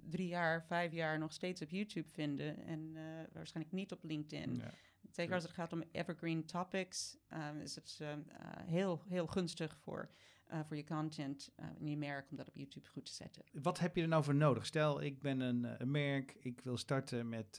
drie 0.09 0.29
jaar, 0.29 0.65
vijf 0.65 0.93
jaar 0.93 1.19
nog 1.19 1.33
steeds 1.33 1.63
op 1.63 1.71
YouTube 1.71 2.09
vinden. 2.09 2.65
En 2.65 2.97
waarschijnlijk 3.33 3.75
niet 3.75 3.93
op 3.93 4.05
LinkedIn. 4.05 4.55
Ja. 4.55 4.71
Zeker 5.11 5.35
als 5.35 5.43
het 5.43 5.53
gaat 5.53 5.73
om 5.73 5.83
evergreen 5.93 6.45
topics, 6.45 7.19
ehm, 7.29 7.61
is 7.61 7.75
het 7.75 7.99
ehm, 8.01 8.21
eh, 8.29 8.67
heel, 8.67 9.03
heel 9.09 9.27
gunstig 9.27 9.77
voor, 9.79 10.11
eh, 10.47 10.61
voor 10.67 10.77
je 10.77 10.85
content 10.85 11.53
eh, 11.57 11.67
en 11.81 11.89
je 11.89 11.97
merk 11.97 12.31
om 12.31 12.37
dat 12.37 12.49
op 12.49 12.57
YouTube 12.57 12.89
goed 12.89 13.07
te 13.07 13.13
zetten. 13.13 13.45
Wat 13.53 13.79
heb 13.79 13.97
je 13.97 14.03
er 14.03 14.09
nou 14.09 14.25
voor 14.25 14.35
nodig? 14.35 14.67
Stel, 14.67 15.03
ik 15.03 15.23
ben 15.23 15.41
een, 15.41 15.81
een 15.83 15.91
merk, 15.91 16.37
ik 16.41 16.61
wil 16.61 16.77
starten 16.77 17.29
met 17.29 17.57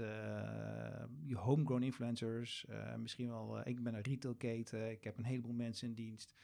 je 1.24 1.36
homegrown 1.36 1.84
influencers. 1.84 2.66
misschien 2.98 3.28
wel, 3.28 3.68
ik 3.68 3.84
ben 3.84 3.94
een 3.94 4.02
retailketen, 4.02 4.92
ik 4.92 5.04
heb 5.04 5.18
een 5.18 5.26
heleboel 5.26 5.54
mensen 5.54 5.88
in 5.88 5.94
dienst. 5.94 6.36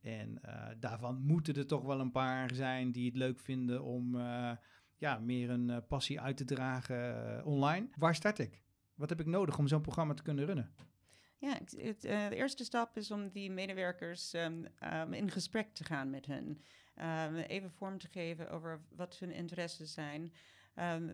En 0.00 0.40
daarvan 0.78 1.20
moeten 1.20 1.54
er 1.54 1.66
toch 1.66 1.82
wel 1.82 2.00
een 2.00 2.10
paar 2.10 2.54
zijn 2.54 2.92
die 2.92 3.06
het 3.06 3.16
leuk 3.16 3.40
vinden 3.40 3.82
om 3.82 4.16
ja, 4.96 5.18
meer 5.18 5.50
een 5.50 5.86
passie 5.86 6.20
uit 6.20 6.36
te 6.36 6.44
dragen 6.44 7.44
online. 7.44 7.88
Waar 7.96 8.14
start 8.14 8.38
ik? 8.38 8.65
Wat 8.96 9.08
heb 9.08 9.20
ik 9.20 9.26
nodig 9.26 9.58
om 9.58 9.68
zo'n 9.68 9.80
programma 9.80 10.14
te 10.14 10.22
kunnen 10.22 10.46
runnen? 10.46 10.74
Ja, 11.38 11.58
het, 11.76 12.04
eh, 12.04 12.28
de 12.28 12.36
eerste 12.36 12.64
stap 12.64 12.96
is 12.96 13.10
om 13.10 13.28
die 13.28 13.50
medewerkers 13.50 14.32
ehm, 14.32 14.64
ehm, 14.78 15.12
in 15.12 15.30
gesprek 15.30 15.74
te 15.74 15.84
gaan 15.84 16.10
met 16.10 16.26
hen. 16.26 16.60
Ehm, 16.94 17.36
even 17.36 17.70
vorm 17.70 17.98
te 17.98 18.08
geven 18.08 18.50
over 18.50 18.80
wat 18.90 19.18
hun 19.18 19.30
interesses 19.30 19.92
zijn. 19.92 20.32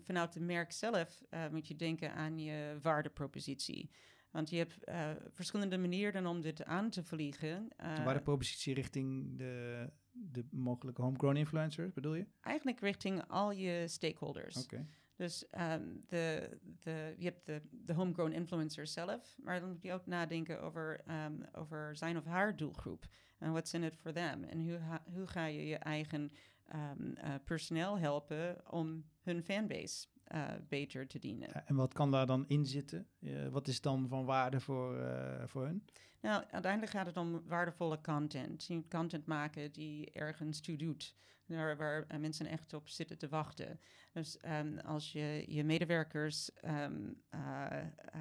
Vanuit 0.03 0.35
het 0.35 0.43
merk 0.43 0.73
zelf 0.73 1.23
eh, 1.31 1.49
moet 1.49 1.69
je 1.69 1.77
denken 1.77 2.15
aan 2.15 2.39
je 2.39 2.79
waardepropositie. 2.81 3.91
Want 4.31 4.51
je 4.51 4.57
hebt 4.57 4.85
eh, 4.85 5.11
verschillende 5.29 5.79
manieren 5.79 6.27
om 6.27 6.41
dit 6.41 6.65
aan 6.65 6.91
te 6.91 7.05
vliegen. 7.05 7.69
De 7.77 8.21
propositie 8.23 8.75
richting 8.75 9.39
de, 9.39 9.89
de 10.11 10.45
mogelijke 10.51 11.03
homegrown 11.03 11.37
influencers, 11.37 11.93
bedoel 11.93 12.15
je? 12.15 12.27
eigenlijk 12.41 12.81
richting 12.81 13.29
al 13.29 13.53
je 13.53 13.85
stakeholders. 13.89 14.57
Oké. 14.57 14.87
Dus 15.14 15.49
ehm, 15.49 15.83
de, 16.07 16.49
de, 16.81 17.14
je 17.19 17.25
hebt 17.25 17.47
de, 17.47 17.62
de 17.71 17.95
homegrown 17.95 18.33
influencer 18.33 18.87
zelf, 18.87 19.37
maar 19.42 19.61
dan 19.61 19.69
moet 19.69 19.83
je 19.83 19.92
ook 19.92 20.07
nadenken 20.07 20.61
over, 20.61 21.00
ehm, 21.07 21.40
over 21.52 21.97
zijn 21.97 22.16
of 22.16 22.25
haar 22.25 22.57
doelgroep. 22.57 23.07
En 23.38 23.50
what's 23.50 23.73
in 23.73 23.83
it 23.83 23.97
for 23.97 24.12
them? 24.12 24.45
En 24.45 24.69
hoe, 24.69 24.81
hoe 25.14 25.26
ga 25.26 25.47
je 25.47 25.66
je 25.66 25.76
eigen 25.76 26.31
ehm, 26.66 27.12
eh, 27.14 27.35
personeel 27.45 27.99
helpen 27.99 28.73
om 28.73 29.04
hun 29.23 29.42
fanbase 29.42 30.07
eh, 30.33 30.49
beter 30.69 31.07
te 31.07 31.19
dienen? 31.19 31.49
Ja, 31.53 31.62
En 31.67 31.75
wat 31.75 31.93
kan 31.93 32.11
daar 32.11 32.27
dan 32.27 32.45
in 32.49 32.67
zitten? 32.67 33.07
Eh, 33.21 33.49
wat 33.49 33.69
is 33.69 33.81
dan 33.81 34.09
van 34.09 34.25
waarde 34.25 34.61
voor, 34.61 34.99
eh, 34.99 35.47
voor 35.47 35.65
hun? 35.65 35.85
Nou, 36.21 36.45
uiteindelijk 36.51 36.93
gaat 36.93 37.07
het 37.07 37.17
om 37.17 37.43
waardevolle 37.47 38.01
content. 38.01 38.65
Je 38.65 38.75
moet 38.75 38.89
content 38.89 39.27
maken 39.27 39.73
die 39.73 40.11
ergens 40.11 40.61
toe 40.61 40.77
doet. 40.77 41.15
Waar, 41.47 41.77
waar 41.77 42.07
mensen 42.21 42.47
echt 42.47 42.73
op 42.73 42.89
zitten 42.89 43.19
te 43.19 43.29
wachten. 43.29 43.81
Dus 44.12 44.39
ehm, 44.39 44.79
als 44.79 45.12
je 45.12 45.45
je 45.49 45.65
medewerkers, 45.65 46.53
ehm, 46.53 47.12
eh, 47.29 47.79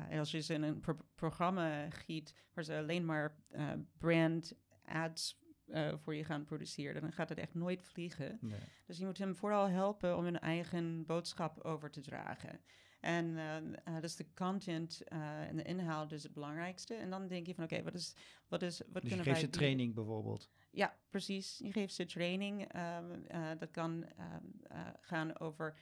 eh, 0.10 0.20
als 0.20 0.32
je 0.32 0.40
ze 0.42 0.54
in 0.54 0.64
een 0.64 0.80
pro- 0.80 1.06
programma 1.16 1.90
giet 1.90 2.34
waar 2.54 2.64
ze 2.64 2.78
alleen 2.78 3.06
maar 3.06 3.36
brand 3.98 4.54
ads 4.86 5.40
eh, 5.72 5.94
voor 5.98 6.16
je 6.16 6.24
gaan 6.24 6.44
produceren, 6.44 7.02
dan 7.02 7.12
gaat 7.12 7.30
het 7.30 7.38
echt 7.38 7.54
nooit 7.54 7.84
vliegen. 7.84 8.38
Nee. 8.42 8.60
Dus 8.86 8.98
je 8.98 9.06
moet 9.06 9.18
hem 9.18 9.36
vooral 9.36 9.68
helpen 9.68 10.18
om 10.18 10.24
hun 10.24 10.40
eigen 10.40 11.06
boodschap 11.06 11.60
over 11.60 11.92
te 11.92 12.02
dragen. 12.02 12.60
En 13.00 13.38
eh, 13.38 13.58
eh, 13.58 14.02
dus 14.02 14.16
de 14.16 14.26
content 14.34 15.04
en 15.04 15.56
de 15.56 15.64
inhoud 15.64 16.12
is 16.12 16.24
het 16.24 16.34
belangrijkste. 16.34 16.94
En 16.94 17.10
dan 17.10 17.28
denk 17.28 17.48
je 17.48 17.56
van, 17.56 17.64
oké, 17.64 17.84
wat 17.84 17.94
is, 17.94 18.16
wat 18.48 18.62
is, 18.62 18.78
wat 18.78 19.02
Dus 19.02 19.02
je 19.02 19.08
kunnen 19.08 19.26
geeft 19.26 19.42
wij 19.42 19.46
ze 19.46 19.50
training 19.50 19.94
bijvoorbeeld. 19.94 20.50
Ja, 20.72 20.98
precies. 21.10 21.58
Je 21.58 21.72
geeft 21.72 21.94
ze 21.94 22.06
training. 22.06 22.68
Ehm, 22.68 23.12
eh, 23.28 23.50
dat 23.58 23.72
kan 23.72 24.06
ehm, 24.18 24.46
eh, 24.64 24.88
gaan 25.02 25.40
over 25.40 25.76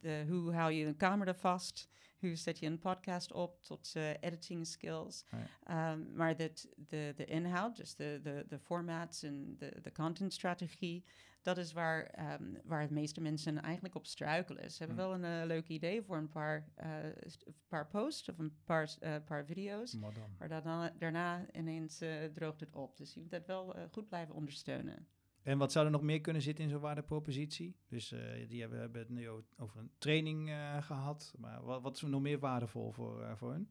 de, 0.00 0.24
hoe 0.28 0.52
hou 0.52 0.72
je 0.72 0.86
een 0.86 0.96
camera 0.96 1.34
vast, 1.34 1.88
hoe 2.18 2.36
zet 2.36 2.58
je 2.58 2.66
een 2.66 2.78
podcast 2.78 3.32
op, 3.32 3.62
tot 3.62 3.92
eh, 3.94 4.10
editing 4.20 4.66
skills. 4.66 5.24
Ehm, 5.62 6.12
maar 6.14 6.36
dit, 6.36 6.68
de, 6.76 7.12
de 7.16 7.24
inhoud, 7.24 7.76
dus 7.76 7.94
de, 7.94 8.20
de, 8.22 8.44
de 8.48 8.58
formats 8.58 9.22
en 9.22 9.56
de, 9.58 9.80
de 9.82 9.92
contentstrategie, 9.92 11.04
dat 11.42 11.58
is 11.58 11.72
waar, 11.72 12.02
ehm, 12.04 12.54
waar 12.64 12.88
de 12.88 12.94
meeste 12.94 13.20
mensen 13.20 13.62
eigenlijk 13.62 13.94
op 13.94 14.06
struikelen. 14.06 14.70
Ze 14.70 14.84
hebben 14.84 15.04
Hm. 15.04 15.10
wel 15.10 15.14
een 15.14 15.40
eh, 15.40 15.46
leuk 15.46 15.68
idee 15.68 16.02
voor 16.02 16.16
een 16.16 16.28
paar, 16.28 16.68
een 16.76 17.54
paar 17.68 17.86
posts 17.88 18.28
of 18.28 18.38
een 18.38 18.56
paar, 18.64 18.96
paar 19.24 19.44
video's. 19.46 19.94
Maar 19.94 20.14
dan. 20.14 20.34
Maar 20.38 20.48
daarna, 20.48 20.90
daarna 20.98 21.46
ineens 21.52 22.02
droogt 22.34 22.60
het 22.60 22.74
op. 22.74 22.96
Dus 22.96 23.14
je 23.14 23.20
moet 23.20 23.30
dat 23.30 23.46
wel 23.46 23.74
goed 23.90 24.08
blijven 24.08 24.34
ondersteunen. 24.34 25.06
En 25.42 25.58
wat 25.58 25.72
zou 25.72 25.84
er 25.84 25.90
nog 25.90 26.02
meer 26.02 26.20
kunnen 26.20 26.42
zitten 26.42 26.64
in 26.64 26.70
zo'n 26.70 26.80
waardepropositie? 26.80 27.76
Dus 27.88 28.12
eh, 28.12 28.48
die 28.48 28.60
hebben, 28.60 28.80
hebben 28.80 29.00
het 29.00 29.08
nu 29.08 29.28
over 29.56 29.78
een 29.78 29.90
training 29.98 30.48
eh, 30.48 30.82
gehad. 30.82 31.34
Maar 31.38 31.64
wat, 31.64 31.82
wat 31.82 31.96
is 31.96 32.02
er 32.02 32.08
nog 32.08 32.20
meer 32.20 32.38
waardevol 32.38 32.92
voor, 32.92 33.22
eh, 33.22 33.36
voor 33.36 33.50
hun? 33.50 33.68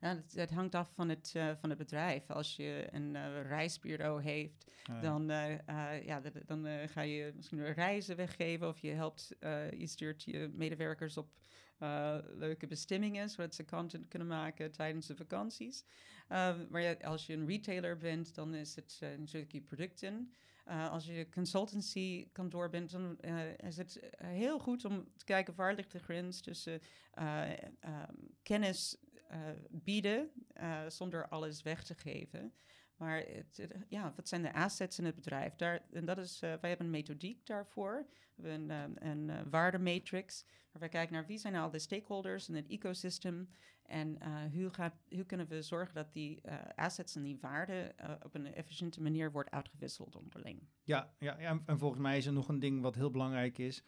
Nou, 0.00 0.16
het, 0.16 0.34
het 0.34 0.50
hangt 0.50 0.74
af 0.74 0.92
van 0.94 1.08
het, 1.08 1.30
van 1.60 1.68
het 1.68 1.78
bedrijf. 1.78 2.30
Als 2.30 2.56
je 2.56 2.88
een 2.90 3.42
reisbureau 3.42 4.22
heeft, 4.22 4.70
dan, 5.00 5.26
ja, 6.04 6.22
dan 6.46 6.66
ga 6.88 7.00
je 7.00 7.32
misschien 7.36 7.72
reizen 7.72 8.16
weggeven 8.16 8.68
of 8.68 8.78
je 8.78 8.90
helpt, 8.90 9.36
je 9.76 9.86
stuurt 9.86 10.22
je 10.22 10.50
medewerkers 10.54 11.16
op 11.16 11.28
leuke 12.34 12.66
bestemmingen, 12.66 13.30
zodat 13.30 13.54
ze 13.54 13.64
content 13.64 14.08
kunnen 14.08 14.28
maken 14.28 14.70
tijdens 14.70 15.06
de 15.06 15.16
vakanties. 15.16 15.84
Eh, 16.30 16.54
maar 16.68 16.82
ja, 16.82 16.92
als 16.92 17.26
je 17.26 17.32
een 17.32 17.46
retailer 17.46 17.96
bent, 17.96 18.34
dan 18.34 18.54
is 18.54 18.74
het 18.74 18.98
eh, 19.00 19.08
natuurlijk 19.18 19.52
je 19.52 19.60
producten. 19.60 20.32
Eh, 20.64 20.90
als 20.90 21.06
je 21.06 21.28
consultancy 21.30 22.28
kantoor 22.32 22.70
bent, 22.70 22.90
dan 22.90 23.18
eh, 23.20 23.58
is 23.58 23.76
het 23.76 23.98
eh, 23.98 24.28
heel 24.28 24.58
goed 24.58 24.84
om 24.84 25.08
te 25.16 25.24
kijken 25.24 25.54
waar 25.54 25.74
ligt 25.74 25.92
de 25.92 25.98
grens 25.98 26.40
tussen 26.40 26.80
eh, 27.10 27.50
ehm, 27.80 28.14
kennis 28.42 28.96
bieden 29.70 30.30
zonder 30.88 31.28
alles 31.28 31.62
weg 31.62 31.84
te 31.84 31.94
geven. 31.94 32.54
Maar 33.00 33.18
het, 33.26 33.68
ja, 33.88 34.12
wat 34.16 34.28
zijn 34.28 34.42
de 34.42 34.52
assets 34.54 34.98
in 34.98 35.04
het 35.04 35.14
bedrijf? 35.14 35.54
Daar, 35.56 35.80
en 35.92 36.04
dat 36.04 36.18
is, 36.18 36.34
eh, 36.42 36.54
wij 36.60 36.68
hebben 36.68 36.86
een 36.86 36.92
methodiek 36.92 37.46
daarvoor. 37.46 38.06
We 38.34 38.48
hebben 38.48 38.70
een, 38.70 38.96
ehm, 38.96 39.08
een 39.10 39.30
eh, 39.30 39.42
waardematrix. 39.50 40.44
Waar 40.72 40.80
wij 40.80 40.88
kijken 40.88 41.14
naar 41.14 41.26
wie 41.26 41.38
zijn 41.38 41.52
nou 41.52 41.70
de 41.72 41.78
stakeholders 41.78 42.48
in 42.48 42.54
het 42.54 42.68
ecosystem. 42.68 43.48
En 43.82 44.18
eh, 44.20 44.34
hoe, 44.52 44.70
gaat, 44.72 44.94
hoe 45.08 45.24
kunnen 45.24 45.48
we 45.48 45.62
zorgen 45.62 45.94
dat 45.94 46.12
die 46.12 46.40
eh, 46.40 46.58
assets 46.74 47.16
en 47.16 47.22
die 47.22 47.38
waarden 47.40 47.98
eh, 47.98 48.10
op 48.22 48.34
een 48.34 48.54
efficiënte 48.54 49.02
manier 49.02 49.32
wordt 49.32 49.50
uitgewisseld 49.50 50.16
onderling. 50.16 50.62
ja, 50.82 51.14
ja, 51.18 51.38
ja, 51.40 51.48
en- 51.50 51.62
en 51.66 51.78
volgens 51.78 52.00
mij 52.00 52.16
is 52.16 52.26
er 52.26 52.32
nog 52.32 52.48
een 52.48 52.58
ding 52.58 52.80
wat 52.82 52.94
heel 52.94 53.10
belangrijk 53.10 53.58
is. 53.58 53.84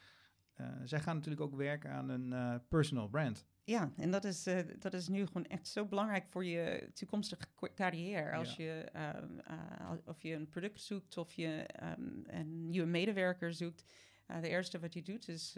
Eh, 0.53 0.69
zij 0.85 1.01
gaan 1.01 1.15
natuurlijk 1.17 1.43
ook 1.43 1.55
werken 1.57 1.91
aan 1.91 2.09
een 2.09 2.33
eh, 2.33 2.55
personal 2.69 3.09
brand. 3.09 3.47
Ja, 3.65 3.93
en 3.97 4.11
dat 4.11 4.25
is, 4.25 4.47
eh, 4.47 4.59
dat 4.79 4.95
is 4.95 5.09
nu 5.09 5.27
gewoon 5.27 5.47
echt 5.47 5.69
zo 5.69 5.87
belangrijk 5.87 6.27
voor 6.27 6.45
je 6.45 6.91
toekomstige 6.95 7.47
carrière. 7.75 8.37
Als 8.37 8.57
je, 8.57 8.89
ehm, 8.93 9.39
eh, 9.39 9.93
of 10.05 10.23
je 10.23 10.35
een 10.35 10.49
product 10.49 10.81
zoekt 10.81 11.17
of 11.17 11.33
je 11.33 11.67
ehm, 11.67 12.21
een 12.25 12.69
nieuwe 12.71 12.87
medewerker 12.87 13.55
zoekt. 13.55 13.85
eh, 14.27 14.41
de 14.41 14.49
eerste 14.49 14.79
wat 14.79 14.95
je 14.95 15.03
doet 15.03 15.29
is 15.29 15.57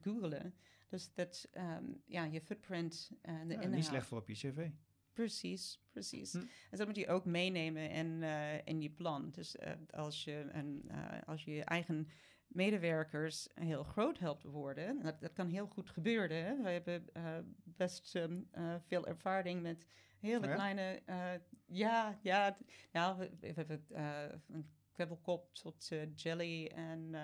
googlen. 0.00 0.54
Dus 0.88 1.12
dat, 1.14 1.48
ehm, 1.52 1.84
ja, 2.06 2.24
je 2.24 2.40
footprint 2.40 3.10
en 3.20 3.48
de 3.48 3.54
Ja, 3.54 3.66
niet 3.66 3.84
slecht 3.84 4.06
voor 4.06 4.18
op 4.18 4.28
je 4.28 4.34
cv. 4.34 4.68
Precies, 5.12 5.80
precies. 5.90 6.32
Hm. 6.32 6.38
En 6.38 6.78
dat 6.78 6.86
moet 6.86 6.96
je 6.96 7.08
ook 7.08 7.24
meenemen 7.24 7.90
in, 7.90 8.22
in 8.64 8.80
je 8.82 8.90
plan. 8.90 9.30
Dus 9.30 9.56
als, 9.90 10.24
je 10.24 10.48
een, 10.52 10.90
als 11.24 11.44
je 11.44 11.50
je 11.50 11.64
eigen 11.64 12.08
medewerkers 12.54 13.48
heel 13.54 13.82
groot 13.82 14.18
helpt 14.18 14.42
worden, 14.42 14.86
en 14.86 15.00
dat, 15.00 15.20
dat 15.20 15.32
kan 15.32 15.48
heel 15.48 15.66
goed 15.66 15.90
gebeuren. 15.90 16.44
Hè? 16.44 16.62
Wij 16.62 16.72
hebben 16.72 17.08
eh, 17.12 17.38
best 17.64 18.14
ehm, 18.14 18.40
eh, 18.50 18.74
veel 18.86 19.06
ervaring 19.06 19.62
met 19.62 19.86
hele 20.18 20.46
ja? 20.46 20.54
kleine... 20.54 21.02
eh, 21.04 21.32
ja, 21.66 22.18
ja, 22.22 22.56
nou, 22.92 23.18
we, 23.18 23.30
we 23.40 23.52
hebben 23.54 23.84
een 24.48 24.70
kwebbelkop 24.92 25.54
tot 25.54 25.90
jelly 26.14 26.66
en... 26.66 27.14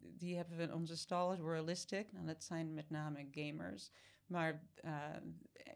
die 0.00 0.36
hebben 0.36 0.56
we 0.56 0.62
in 0.62 0.74
onze 0.74 0.96
stal, 0.96 1.34
Realistic. 1.34 2.12
Nou, 2.12 2.26
dat 2.26 2.44
zijn 2.44 2.74
met 2.74 2.90
name 2.90 3.28
gamers. 3.30 3.90
Maar 4.28 4.62
uh, 4.84 5.16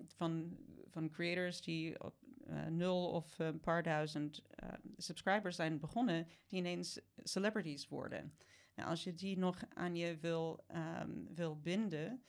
van, 0.07 0.59
van 0.91 1.11
creators 1.11 1.61
die 1.63 2.05
op 2.05 2.15
uh, 2.49 2.67
nul 2.67 3.11
of 3.11 3.39
een 3.39 3.61
paar 3.61 3.83
duizend 3.83 4.43
uh, 4.63 4.69
subscribers 4.97 5.57
zijn 5.57 5.79
begonnen, 5.79 6.27
die 6.47 6.59
ineens 6.59 7.01
celebrities 7.17 7.89
worden. 7.89 8.35
Nou, 8.75 8.89
als 8.89 9.05
je 9.05 9.15
die 9.15 9.39
nog 9.39 9.63
aan 9.75 9.97
je 9.97 10.19
wil, 10.21 10.65
um, 11.01 11.29
wil 11.35 11.61
binden, 11.61 12.23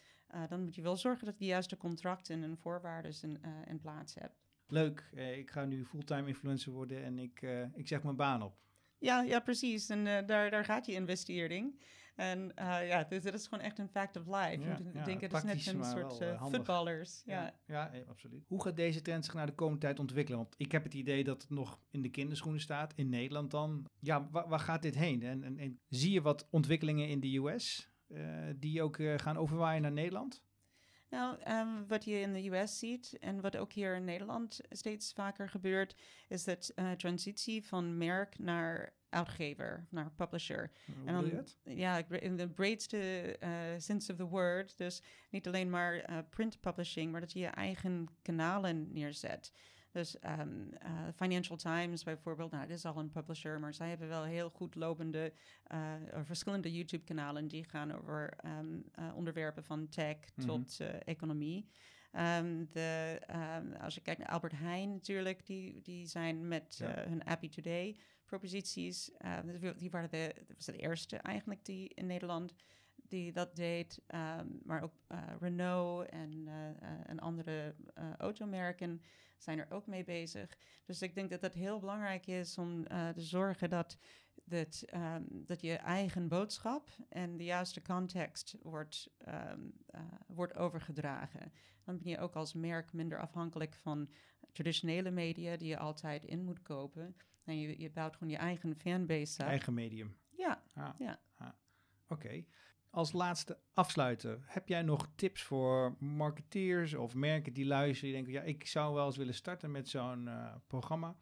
dan 0.49 0.63
moet 0.63 0.75
je 0.75 0.81
wel 0.81 0.97
zorgen 0.97 1.25
dat 1.25 1.33
je 1.37 1.43
de 1.43 1.49
juiste 1.49 1.77
contracten 1.77 2.43
en 2.43 2.57
voorwaarden 2.57 3.13
in, 3.21 3.41
in 3.67 3.79
plaats 3.79 4.15
hebt. 4.15 4.45
Leuk, 4.67 4.99
ik 5.37 5.51
ga 5.51 5.65
nu 5.65 5.85
fulltime 5.85 6.27
influencer 6.27 6.71
worden 6.71 7.03
en 7.03 7.19
ik, 7.19 7.41
ik 7.73 7.87
zeg 7.87 8.03
mijn 8.03 8.15
baan 8.15 8.41
op. 8.41 8.57
Ja, 8.97 9.21
ja 9.21 9.39
precies. 9.39 9.89
En 9.89 10.03
daar, 10.03 10.49
daar 10.49 10.65
gaat 10.65 10.85
je 10.85 10.91
investering. 10.91 11.79
En 12.15 12.51
uh, 12.59 12.87
ja, 12.87 13.03
dus 13.03 13.23
dat 13.23 13.33
is 13.33 13.47
gewoon 13.47 13.63
echt 13.63 13.79
een 13.79 13.89
fact 13.89 14.15
of 14.17 14.25
life. 14.25 14.61
Ja, 14.61 14.77
ik 14.77 14.93
ja, 14.93 15.03
denk, 15.03 15.21
het 15.21 15.33
is 15.33 15.43
net 15.43 15.67
een 15.67 15.83
soort 15.83 16.21
uh, 16.21 16.43
voetballers. 16.45 17.21
Ja, 17.25 17.53
ja. 17.65 17.91
ja, 17.93 18.03
absoluut. 18.07 18.45
Hoe 18.47 18.63
gaat 18.63 18.75
deze 18.75 19.01
trend 19.01 19.25
zich 19.25 19.33
naar 19.33 19.45
de 19.45 19.53
komende 19.53 19.79
tijd 19.79 19.99
ontwikkelen? 19.99 20.39
Want 20.39 20.53
ik 20.57 20.71
heb 20.71 20.83
het 20.83 20.93
idee 20.93 21.23
dat 21.23 21.41
het 21.41 21.51
nog 21.51 21.79
in 21.91 22.01
de 22.01 22.09
kinderschoenen 22.09 22.61
staat, 22.61 22.93
in 22.95 23.09
Nederland 23.09 23.51
dan. 23.51 23.85
Ja, 23.99 24.27
waar, 24.31 24.47
waar 24.47 24.59
gaat 24.59 24.81
dit 24.81 24.95
heen? 24.95 25.23
En, 25.23 25.43
en, 25.43 25.57
en, 25.57 25.79
zie 25.87 26.11
je 26.11 26.21
wat 26.21 26.47
ontwikkelingen 26.49 27.07
in 27.07 27.19
de 27.19 27.37
US 27.37 27.89
uh, 28.07 28.47
die 28.55 28.81
ook 28.81 28.97
gaan 29.15 29.37
overwaaien 29.37 29.81
naar 29.81 29.91
Nederland? 29.91 30.43
Nou, 31.13 31.37
um, 31.47 31.87
wat 31.87 32.03
je 32.03 32.19
in 32.19 32.33
de 32.33 32.49
US 32.49 32.79
ziet 32.79 33.17
en 33.19 33.41
wat 33.41 33.57
ook 33.57 33.73
hier 33.73 33.95
in 33.95 34.03
Nederland 34.03 34.59
steeds 34.69 35.13
vaker 35.13 35.49
gebeurt, 35.49 35.95
is 36.27 36.43
dat 36.43 36.71
uh, 36.75 36.91
transitie 36.91 37.65
van 37.65 37.97
merk 37.97 38.39
naar 38.39 38.93
uitgever, 39.09 39.87
naar 39.89 40.11
publisher. 40.11 40.71
Hoe 40.85 41.07
en 41.07 41.13
dan, 41.13 41.47
ja, 41.75 42.03
in 42.09 42.37
de 42.37 42.49
breedste 42.49 43.35
uh, 43.43 43.49
sense 43.77 44.11
of 44.11 44.17
the 44.17 44.27
word. 44.27 44.77
Dus 44.77 45.01
niet 45.29 45.47
alleen 45.47 45.69
maar 45.69 46.09
uh, 46.09 46.17
print 46.29 46.59
publishing, 46.59 47.11
maar 47.11 47.21
dat 47.21 47.31
je 47.31 47.39
je 47.39 47.47
eigen 47.47 48.07
kanalen 48.21 48.93
neerzet. 48.93 49.51
Dus 49.93 50.15
um, 50.39 50.69
uh, 50.83 50.89
Financial 51.15 51.57
Times 51.57 52.03
bijvoorbeeld, 52.03 52.51
nou, 52.51 52.67
dit 52.67 52.77
is 52.77 52.85
al 52.85 52.97
een 52.97 53.09
publisher, 53.09 53.59
maar 53.59 53.73
zij 53.73 53.89
hebben 53.89 54.07
wel 54.07 54.23
heel 54.23 54.49
goed 54.49 54.75
lopende 54.75 55.33
uh, 55.73 55.93
verschillende 56.23 56.73
YouTube-kanalen 56.73 57.47
die 57.47 57.63
gaan 57.63 57.91
over 57.91 58.33
um, 58.45 58.83
uh, 58.99 59.15
onderwerpen 59.15 59.63
van 59.63 59.89
tech 59.89 60.17
-hmm. 60.35 60.45
tot 60.45 60.79
economie. 61.05 61.67
Um, 62.37 62.67
de, 62.71 63.19
als 63.81 63.95
je 63.95 64.01
kijkt 64.01 64.19
naar 64.19 64.29
Albert 64.29 64.53
Heijn 64.55 64.91
natuurlijk, 64.91 65.45
die, 65.45 65.81
die 65.81 66.07
zijn 66.07 66.47
met 66.47 66.75
ja. 66.77 67.07
hun 67.07 67.21
Happy 67.25 67.49
Today 67.49 67.95
proposities. 68.25 69.11
die 69.77 69.89
waren 69.89 70.09
de, 70.09 70.33
dat 70.47 70.55
was 70.55 70.65
de 70.65 70.77
eerste 70.77 71.17
eigenlijk 71.17 71.65
die 71.65 71.91
in 71.93 72.05
Nederland 72.05 72.53
die 73.13 73.31
dat 73.31 73.55
deed. 73.55 74.01
Um, 74.07 74.59
maar 74.63 74.83
ook 74.83 74.93
uh, 75.11 75.19
Renault 75.39 76.09
en, 76.09 76.31
uh, 76.31 76.53
uh, 76.53 76.89
en 77.05 77.19
andere 77.19 77.75
automerken 78.17 79.01
zijn 79.37 79.59
er 79.59 79.67
ook 79.69 79.87
mee 79.87 80.03
bezig. 80.03 80.57
Dus 80.85 81.01
ik 81.01 81.15
denk 81.15 81.29
dat 81.29 81.41
het 81.41 81.53
heel 81.53 81.79
belangrijk 81.79 82.27
is 82.27 82.57
om 82.57 82.83
te 82.87 83.21
zorgen 83.21 83.69
dat, 83.69 83.97
dat, 84.43 84.83
um, 84.93 85.45
dat 85.45 85.61
je 85.61 85.73
eigen 85.73 86.27
boodschap 86.27 86.89
en 87.09 87.37
de 87.37 87.43
juiste 87.43 87.81
context 87.81 88.55
wordt, 88.61 89.09
um, 89.51 89.73
wordt 90.27 90.55
overgedragen. 90.55 91.51
Dan 91.83 91.97
ben 91.97 92.11
je 92.11 92.19
ook 92.19 92.35
als 92.35 92.53
merk 92.53 92.93
minder 92.93 93.19
afhankelijk 93.19 93.75
van 93.75 94.09
traditionele 94.51 95.11
media 95.11 95.57
die 95.57 95.67
je 95.67 95.77
altijd 95.77 96.25
in 96.25 96.43
moet 96.43 96.61
kopen. 96.61 97.15
En 97.43 97.59
je, 97.59 97.79
je 97.79 97.91
bouwt 97.91 98.15
gewoon 98.15 98.33
je 98.33 98.37
eigen 98.37 98.75
fanbase 98.75 99.43
Eigen 99.43 99.73
medium. 99.73 100.15
Ja, 100.29 100.63
ah, 100.73 100.93
ja. 100.99 101.19
Ah. 101.35 101.47
Oké. 102.07 102.25
Okay. 102.25 102.47
Als 102.93 103.11
laatste 103.11 103.57
afsluiten, 103.73 104.43
heb 104.45 104.67
jij 104.67 104.81
nog 104.81 105.07
tips 105.15 105.41
voor 105.41 105.95
marketeers 105.99 106.93
of 106.93 107.15
merken 107.15 107.53
die 107.53 107.65
luisteren? 107.65 108.13
Die 108.13 108.23
denken, 108.23 108.33
ja, 108.33 108.41
ik 108.41 108.67
zou 108.67 108.93
wel 108.93 109.05
eens 109.05 109.17
willen 109.17 109.33
starten 109.33 109.71
met 109.71 109.89
zo'n 109.89 110.25
uh, 110.25 110.55
programma. 110.67 111.15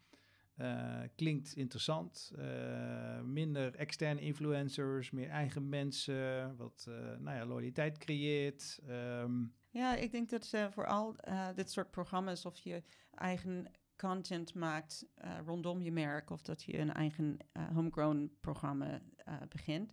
Uh, 0.56 1.00
klinkt 1.16 1.56
interessant. 1.56 2.32
Uh, 2.38 3.20
minder 3.20 3.74
externe 3.74 4.20
influencers, 4.20 5.10
meer 5.10 5.28
eigen 5.28 5.68
mensen, 5.68 6.56
wat 6.56 6.86
nou 7.18 7.36
ja, 7.36 7.46
loyaliteit 7.46 7.98
creëert. 7.98 8.80
Um. 8.88 9.54
Ja, 9.70 9.94
ik 9.94 10.10
denk 10.10 10.30
dat 10.30 10.54
vooral 10.70 11.16
dit 11.54 11.70
soort 11.70 11.90
programma's, 11.90 12.44
of 12.44 12.58
je 12.58 12.82
eigen 13.14 13.70
content 13.96 14.54
maakt 14.54 15.06
rondom 15.44 15.82
je 15.82 15.92
merk, 15.92 16.30
of 16.30 16.42
dat 16.42 16.62
je 16.62 16.78
een 16.78 16.92
eigen 16.92 17.36
homegrown 17.72 18.36
programma 18.40 19.00
begint 19.48 19.92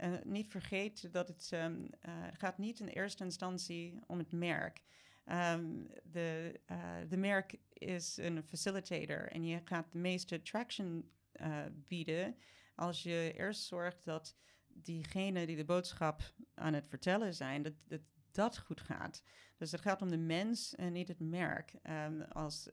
en 0.00 0.20
niet 0.24 0.50
vergeet 0.50 1.12
dat 1.12 1.28
het 1.28 1.50
um, 1.54 1.88
uh, 2.08 2.12
gaat 2.32 2.58
niet 2.58 2.80
in 2.80 2.86
eerste 2.86 3.24
instantie 3.24 3.98
om 4.06 4.18
het 4.18 4.32
merk. 4.32 4.82
De, 6.02 6.60
uh, 6.70 6.78
de 7.08 7.16
merk 7.16 7.58
is 7.72 8.16
een 8.16 8.42
facilitator 8.42 9.28
en 9.28 9.44
je 9.44 9.60
gaat 9.64 9.92
de 9.92 9.98
meeste 9.98 10.42
traction 10.42 11.10
uh, 11.40 11.64
bieden 11.72 12.36
als 12.74 13.02
je 13.02 13.32
eerst 13.36 13.62
zorgt 13.62 14.04
dat 14.04 14.36
diegene 14.66 15.46
die 15.46 15.56
de 15.56 15.64
boodschap 15.64 16.34
aan 16.54 16.74
het 16.74 16.86
vertellen 16.86 17.34
zijn, 17.34 17.62
dat, 17.62 17.72
dat 17.88 18.00
dat 18.32 18.58
goed 18.58 18.80
gaat. 18.80 19.22
Dus 19.56 19.72
het 19.72 19.80
gaat 19.80 20.02
om 20.02 20.10
de 20.10 20.18
mens 20.18 20.74
en 20.74 20.92
niet 20.92 21.08
het 21.08 21.20
merk. 21.20 21.74
Um, 21.82 22.22
als, 22.22 22.68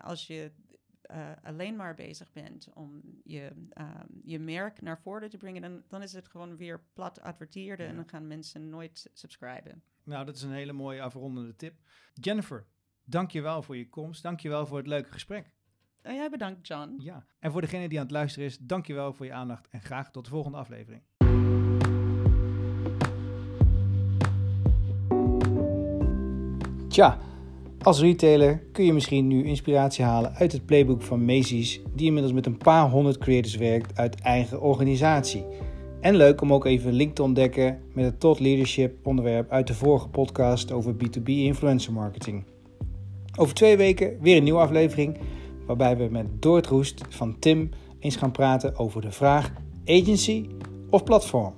als 0.00 0.26
je 0.26 0.52
uh, 1.10 1.30
alleen 1.42 1.76
maar 1.76 1.94
bezig 1.94 2.32
bent 2.32 2.68
om 2.74 3.02
je, 3.24 3.50
um, 3.78 4.20
je 4.24 4.38
merk 4.38 4.80
naar 4.80 4.98
voren 4.98 5.30
te 5.30 5.36
brengen, 5.36 5.62
dan, 5.62 5.82
dan 5.88 6.02
is 6.02 6.12
het 6.12 6.28
gewoon 6.28 6.56
weer 6.56 6.80
plat 6.92 7.20
adverteerde 7.20 7.82
ja. 7.82 7.88
en 7.88 7.96
dan 7.96 8.08
gaan 8.08 8.26
mensen 8.26 8.68
nooit 8.68 9.10
subscriben. 9.12 9.82
Nou, 10.04 10.24
dat 10.24 10.36
is 10.36 10.42
een 10.42 10.52
hele 10.52 10.72
mooie 10.72 11.02
afrondende 11.02 11.56
tip. 11.56 11.74
Jennifer, 12.14 12.66
dankjewel 13.04 13.62
voor 13.62 13.76
je 13.76 13.88
komst. 13.88 14.22
Dankjewel 14.22 14.66
voor 14.66 14.78
het 14.78 14.86
leuke 14.86 15.12
gesprek. 15.12 15.54
En 16.02 16.14
jij 16.14 16.30
bedankt, 16.30 16.66
John. 16.66 16.94
Ja, 16.98 17.26
en 17.38 17.52
voor 17.52 17.60
degene 17.60 17.88
die 17.88 17.98
aan 17.98 18.04
het 18.04 18.12
luisteren 18.12 18.48
is, 18.48 18.58
dankjewel 18.58 19.12
voor 19.12 19.26
je 19.26 19.32
aandacht 19.32 19.68
en 19.68 19.80
graag 19.80 20.10
tot 20.10 20.24
de 20.24 20.30
volgende 20.30 20.58
aflevering. 20.58 21.02
Tja. 26.88 27.31
Als 27.82 28.00
retailer 28.00 28.62
kun 28.72 28.84
je 28.84 28.92
misschien 28.92 29.26
nu 29.26 29.44
inspiratie 29.44 30.04
halen 30.04 30.34
uit 30.34 30.52
het 30.52 30.66
playbook 30.66 31.02
van 31.02 31.24
Macy's, 31.24 31.80
die 31.94 32.06
inmiddels 32.06 32.34
met 32.34 32.46
een 32.46 32.56
paar 32.56 32.90
honderd 32.90 33.18
creators 33.18 33.56
werkt 33.56 33.98
uit 33.98 34.20
eigen 34.20 34.60
organisatie. 34.60 35.44
En 36.00 36.16
leuk 36.16 36.40
om 36.40 36.52
ook 36.52 36.64
even 36.64 36.88
een 36.88 36.94
link 36.94 37.14
te 37.14 37.22
ontdekken 37.22 37.80
met 37.92 38.04
het 38.04 38.20
Thought 38.20 38.40
Leadership 38.40 39.06
onderwerp 39.06 39.50
uit 39.50 39.66
de 39.66 39.74
vorige 39.74 40.08
podcast 40.08 40.72
over 40.72 40.94
B2B 40.94 41.24
influencer 41.24 41.92
marketing. 41.92 42.44
Over 43.38 43.54
twee 43.54 43.76
weken 43.76 44.18
weer 44.20 44.36
een 44.36 44.44
nieuwe 44.44 44.60
aflevering 44.60 45.18
waarbij 45.66 45.96
we 45.96 46.08
met 46.10 46.26
Doort 46.42 46.66
Roest 46.66 47.04
van 47.08 47.38
Tim 47.38 47.70
eens 47.98 48.16
gaan 48.16 48.32
praten 48.32 48.76
over 48.76 49.00
de 49.00 49.12
vraag 49.12 49.52
agency 49.86 50.46
of 50.90 51.04
platform. 51.04 51.54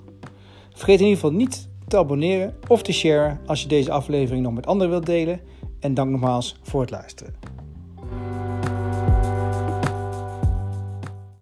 Vergeet 0.70 1.00
in 1.00 1.06
ieder 1.06 1.20
geval 1.20 1.36
niet 1.36 1.68
te 1.88 1.96
abonneren 1.96 2.54
of 2.68 2.82
te 2.82 2.92
sharen 2.92 3.40
als 3.46 3.62
je 3.62 3.68
deze 3.68 3.90
aflevering 3.90 4.42
nog 4.42 4.54
met 4.54 4.66
anderen 4.66 4.90
wilt 4.90 5.06
delen. 5.06 5.40
En 5.84 5.94
dank 5.94 6.10
nogmaals 6.10 6.56
voor 6.62 6.80
het 6.80 6.90
luisteren. 6.90 7.34